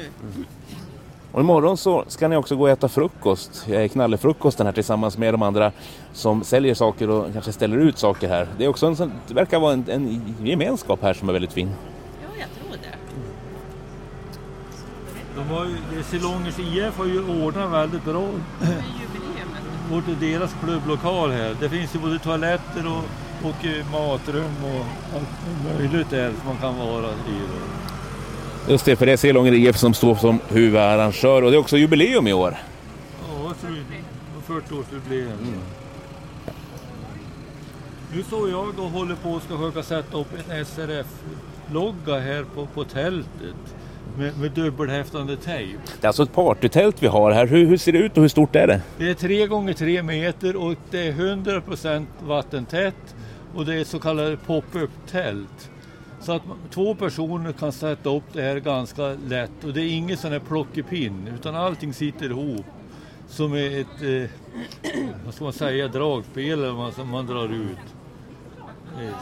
[1.31, 5.41] Och imorgon så ska ni också gå och äta frukost, knallefrukosten här tillsammans med de
[5.41, 5.71] andra
[6.13, 8.47] som säljer saker och kanske ställer ut saker här.
[8.57, 11.69] Det, är också en, det verkar vara en, en gemenskap här som är väldigt fin.
[12.21, 12.97] Ja, jag tror det.
[15.35, 18.27] De har ju, det- Silångers IF har ju ordnat väldigt bra
[20.21, 21.55] i deras klubblokal här.
[21.59, 23.03] Det finns ju både toaletter och,
[23.49, 27.39] och eh, matrum och allt möjligt där som man kan vara i.
[27.53, 27.86] Då.
[28.69, 31.77] Just det, för det är Selånger IF som står som huvudarrangör och det är också
[31.77, 32.57] jubileum i år.
[33.21, 35.57] Ja, jag tror det var 40-årsjubileum.
[38.13, 42.65] Nu står jag och håller på och ska försöka sätta upp en SRF-logga här på,
[42.65, 43.75] på tältet
[44.17, 45.79] med, med dubbelhäftande tejp.
[46.01, 47.47] Det är alltså ett partytält vi har här.
[47.47, 48.81] Hur, hur ser det ut och hur stort är det?
[48.97, 53.15] Det är tre gånger tre meter och det är 100% vattentätt
[53.55, 55.69] och det är så kallade pop-up-tält.
[56.27, 59.89] Så att man- två personer kan sätta upp det här ganska lätt och det är
[59.93, 62.65] ingen sån här plockepinn utan allting sitter ihop
[63.27, 64.29] som är ett, eh,
[65.25, 67.77] vad ska man säga, dragspel eller vad som man drar ut.
[69.01, 69.13] Eh,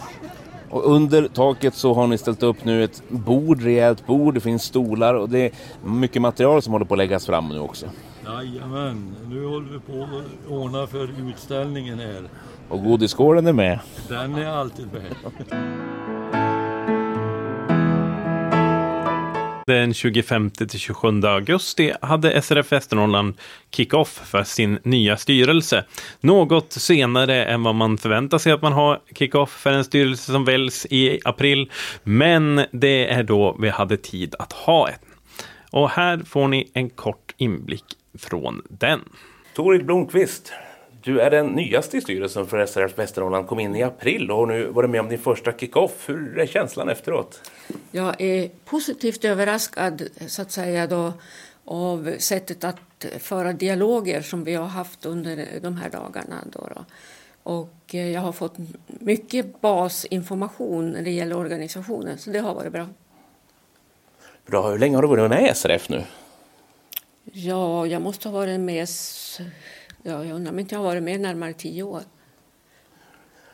[0.69, 4.63] Och under taket så har ni ställt upp nu ett bord, rejält bord, det finns
[4.63, 5.51] stolar och det är
[5.83, 7.85] mycket material som håller på att läggas fram nu också.
[8.25, 12.23] Jajamän, nu håller vi på att ordna för utställningen här.
[12.69, 13.79] Och godisskålen är med.
[14.09, 15.15] Den är alltid med.
[19.67, 23.33] Den 25 till 27 augusti hade SRF Västernorrland
[23.71, 25.85] kick-off för sin nya styrelse.
[26.19, 30.45] Något senare än vad man förväntar sig att man har kick-off för en styrelse som
[30.45, 31.71] väljs i april.
[32.03, 34.99] Men det är då vi hade tid att ha en.
[35.71, 37.85] Och här får ni en kort inblick
[38.19, 38.99] från den.
[39.55, 40.53] Torit Blomqvist,
[41.05, 44.45] du är den nyaste i styrelsen för SRF Västernorrland, kom in i april och har
[44.45, 46.09] nu varit med om din första kick-off.
[46.09, 47.51] Hur är känslan efteråt?
[47.91, 51.13] Jag är positivt överraskad så att säga då
[51.65, 56.43] av sättet att föra dialoger som vi har haft under de här dagarna.
[56.51, 56.85] Då då.
[57.43, 58.55] Och eh, jag har fått
[58.87, 62.87] mycket basinformation när det gäller organisationen, så det har varit bra.
[64.45, 66.03] Bra, hur länge har du varit med SRF nu?
[67.23, 68.87] Ja, jag måste ha varit med...
[70.07, 72.01] Ja, jag undrar om inte jag har varit med närmare tio år.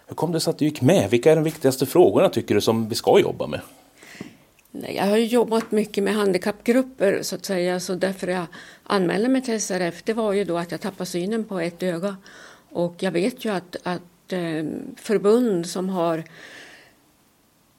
[0.08, 1.10] Hur kom det sig att du gick med?
[1.10, 3.62] Vilka är de viktigaste frågorna tycker du som vi ska jobba med?
[4.72, 8.46] Nej, Jag har ju jobbat mycket med handikappgrupper så att säga, så därför jag
[8.84, 12.18] anmälde mig till SRF det var ju då att jag tappade synen på ett öga.
[12.70, 16.24] Och jag vet ju att, att eh, förbund som har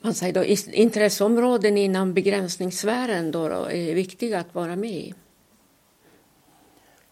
[0.00, 5.14] man säger då, intresseområden inom begränsningssfären då, då är viktiga att vara med i.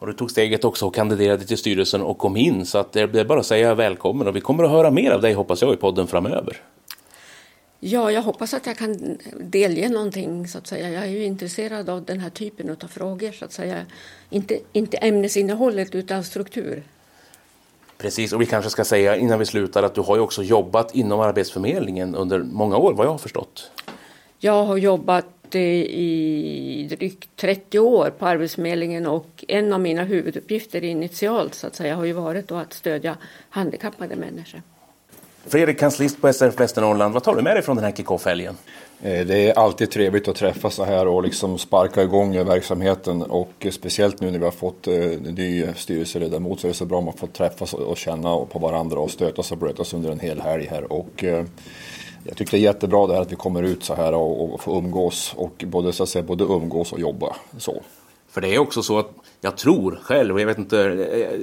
[0.00, 3.00] Och du tog steget också och kandiderade till styrelsen och kom in så att det
[3.00, 5.74] är bara att säga välkommen och vi kommer att höra mer av dig hoppas jag
[5.74, 6.62] i podden framöver.
[7.80, 10.90] Ja, jag hoppas att jag kan delge någonting så att säga.
[10.90, 13.86] Jag är ju intresserad av den här typen av frågor så att säga.
[14.30, 16.82] Inte, inte ämnesinnehållet utan struktur.
[17.98, 20.94] Precis, och vi kanske ska säga innan vi slutar att du har ju också jobbat
[20.94, 23.70] inom Arbetsförmedlingen under många år vad jag har förstått.
[24.38, 30.84] Jag har jobbat eh, i drygt 30 år på Arbetsförmedlingen och en av mina huvuduppgifter
[30.84, 33.16] initialt så att säga har ju varit då att stödja
[33.50, 34.62] handikappade människor.
[35.46, 38.56] Fredrik, kanslist på SRF Västernorrland, vad tar du med dig från den här kick-off-helgen?
[39.02, 43.66] Eh, Det är alltid trevligt att träffas så här och liksom sparka igång verksamheten och
[43.70, 46.98] speciellt nu när vi har fått eh, en ny styrelseledamot så är det så bra
[46.98, 50.40] om man får träffas och känna på varandra och stötas och blötas under en hel
[50.40, 50.92] helg här.
[50.92, 51.44] Och, eh,
[52.24, 54.60] jag tycker det är jättebra det här att vi kommer ut så här och, och
[54.60, 57.82] får umgås och både, så att säga, både umgås och jobba så.
[58.30, 59.10] För det är också så att
[59.40, 60.76] jag tror själv, och jag vet inte,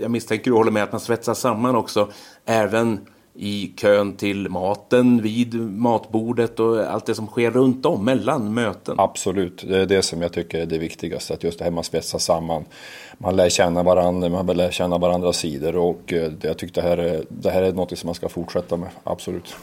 [0.02, 2.08] jag misstänker du håller med att man svetsas samman också,
[2.46, 3.00] även
[3.40, 8.96] i kön till maten, vid matbordet och allt det som sker runt om, mellan möten.
[9.00, 11.84] Absolut, det är det som jag tycker är det viktigaste, att just det här man
[11.84, 12.66] svetsar samman.
[13.18, 16.98] Man lär känna varandra, man lär känna varandras sidor och eh, jag tycker det här,
[16.98, 19.56] är, det här är något som man ska fortsätta med, absolut.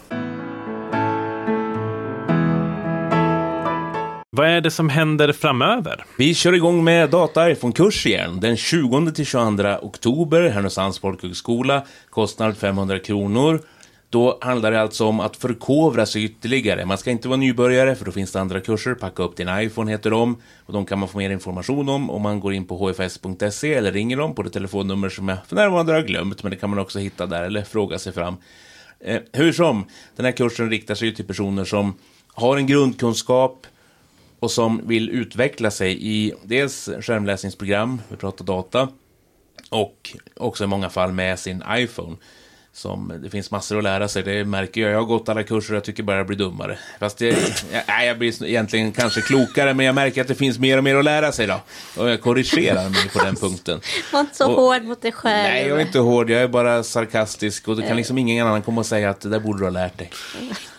[4.36, 6.04] Vad är det som händer framöver?
[6.18, 11.84] Vi kör igång med data iPhone-kurs igen den 20 till 22 oktober, Härnösands folkhögskola.
[12.10, 13.60] Kostnad 500 kronor.
[14.10, 16.86] Då handlar det alltså om att förkovra sig ytterligare.
[16.86, 18.94] Man ska inte vara nybörjare för då finns det andra kurser.
[18.94, 20.36] Packa upp din iPhone heter de.
[20.66, 23.92] Och de kan man få mer information om om man går in på hfs.se eller
[23.92, 26.42] ringer dem på det telefonnummer som jag för närvarande har glömt.
[26.42, 28.36] Men det kan man också hitta där eller fråga sig fram.
[29.00, 29.84] Eh, hur som,
[30.16, 31.94] den här kursen riktar sig till personer som
[32.34, 33.66] har en grundkunskap
[34.44, 38.88] och som vill utveckla sig i dels skärmläsningsprogram, vi pratar data,
[39.70, 42.16] och också i många fall med sin iPhone.
[42.72, 44.90] Som, det finns massor att lära sig, det märker jag.
[44.90, 46.78] Jag har gått alla kurser och jag tycker bara jag blir dummare.
[47.00, 47.36] Fast det,
[47.88, 50.96] jag, jag blir egentligen kanske klokare, men jag märker att det finns mer och mer
[50.96, 51.60] att lära sig då.
[51.96, 53.80] Och jag korrigerar mig på den punkten.
[54.12, 55.42] Var inte så Och- hård mot dig själv.
[55.52, 56.30] Nej, jag är inte hård.
[56.30, 57.68] Jag är bara sarkastisk.
[57.68, 59.70] Och det kan liksom ingen annan komma och säga att det där borde du ha
[59.70, 60.10] lärt dig.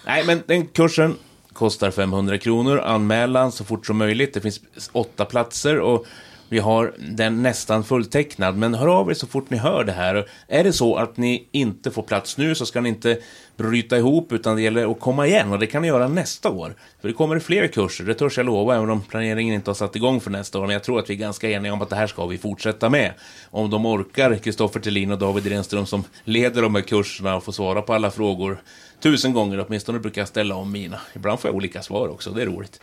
[0.05, 1.15] Nej, men den kursen
[1.55, 2.79] kostar 500 kronor.
[2.79, 4.33] Anmälan så fort som möjligt.
[4.33, 6.05] Det finns åtta platser och
[6.49, 8.57] vi har den nästan fulltecknad.
[8.57, 10.29] Men hör av er så fort ni hör det här.
[10.47, 13.17] Är det så att ni inte får plats nu så ska ni inte
[13.57, 16.75] bryta ihop utan det gäller att komma igen och det kan ni göra nästa år.
[17.01, 19.95] För det kommer fler kurser, det törs jag lova, även om planeringen inte har satt
[19.95, 20.65] igång för nästa år.
[20.65, 22.89] Men jag tror att vi är ganska eniga om att det här ska vi fortsätta
[22.89, 23.13] med.
[23.51, 27.51] Om de orkar, Kristoffer Thelin och David Renström som leder de här kurserna och får
[27.51, 28.57] svara på alla frågor
[28.99, 30.99] tusen gånger åtminstone brukar jag ställa om mina.
[31.15, 32.79] Ibland får jag olika svar också, det är roligt.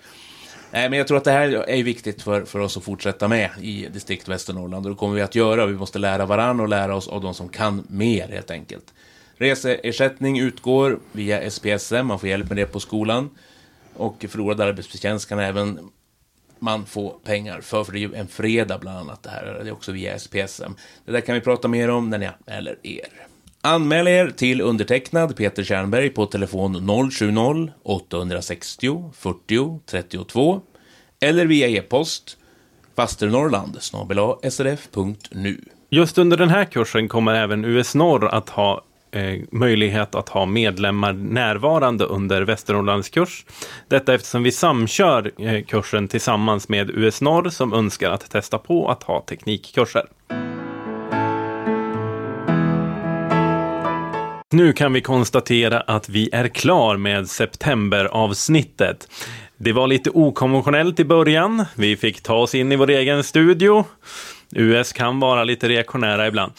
[0.74, 3.50] Nej, men jag tror att det här är viktigt för, för oss att fortsätta med
[3.60, 4.86] i distrikt Västernorrland.
[4.86, 5.66] Och det kommer vi att göra.
[5.66, 8.94] Vi måste lära varandra och lära oss av de som kan mer helt enkelt.
[9.36, 13.30] Reseersättning utgår via SPSM, man får hjälp med det på skolan.
[13.94, 15.90] Och förlorad arbetsförtjänst kan även
[16.58, 19.60] man få pengar för, för det är ju en fredag bland annat det här.
[19.62, 20.72] Det är också via SPSM.
[21.04, 23.26] Det där kan vi prata mer om när ni anmäler er.
[23.64, 30.60] Anmäl er till undertecknad Peter Tjernberg på telefon 070-860 40 32
[31.20, 32.36] eller via e-post
[32.96, 33.78] fasternorrland
[34.50, 35.60] srf.nu.
[35.90, 40.46] Just under den här kursen kommer även US Norr att ha eh, möjlighet att ha
[40.46, 43.46] medlemmar närvarande under Västernorrlands kurs.
[43.88, 48.90] Detta eftersom vi samkör eh, kursen tillsammans med US Norr som önskar att testa på
[48.90, 50.06] att ha teknikkurser.
[54.52, 59.08] Nu kan vi konstatera att vi är klar med septemberavsnittet.
[59.56, 61.64] Det var lite okonventionellt i början.
[61.74, 63.84] Vi fick ta oss in i vår egen studio.
[64.54, 66.52] US kan vara lite reaktionära ibland.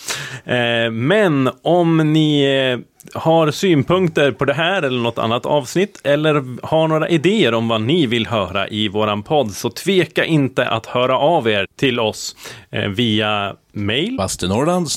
[0.46, 2.80] Eh, men om ni eh,
[3.22, 7.82] har synpunkter på det här eller något annat avsnitt eller har några idéer om vad
[7.82, 12.36] ni vill höra i våran podd så tveka inte att höra av er till oss
[12.72, 14.18] eh, via mail.
[14.18, 14.92] Bastunorrland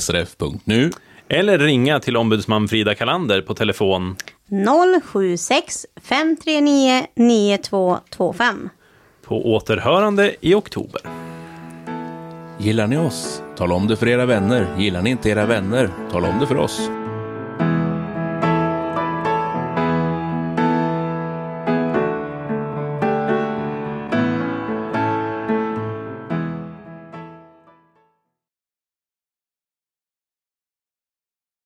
[0.00, 0.90] srf.nu
[1.34, 4.16] eller ringa till ombudsman Frida Kalander på telefon
[5.12, 8.68] 076 539 9225.
[9.24, 11.00] på återhörande i oktober.
[12.58, 13.42] Gillar ni oss?
[13.56, 14.66] Tala om det för era vänner.
[14.78, 15.90] Gillar ni inte era vänner?
[16.10, 16.90] Tala om det för oss.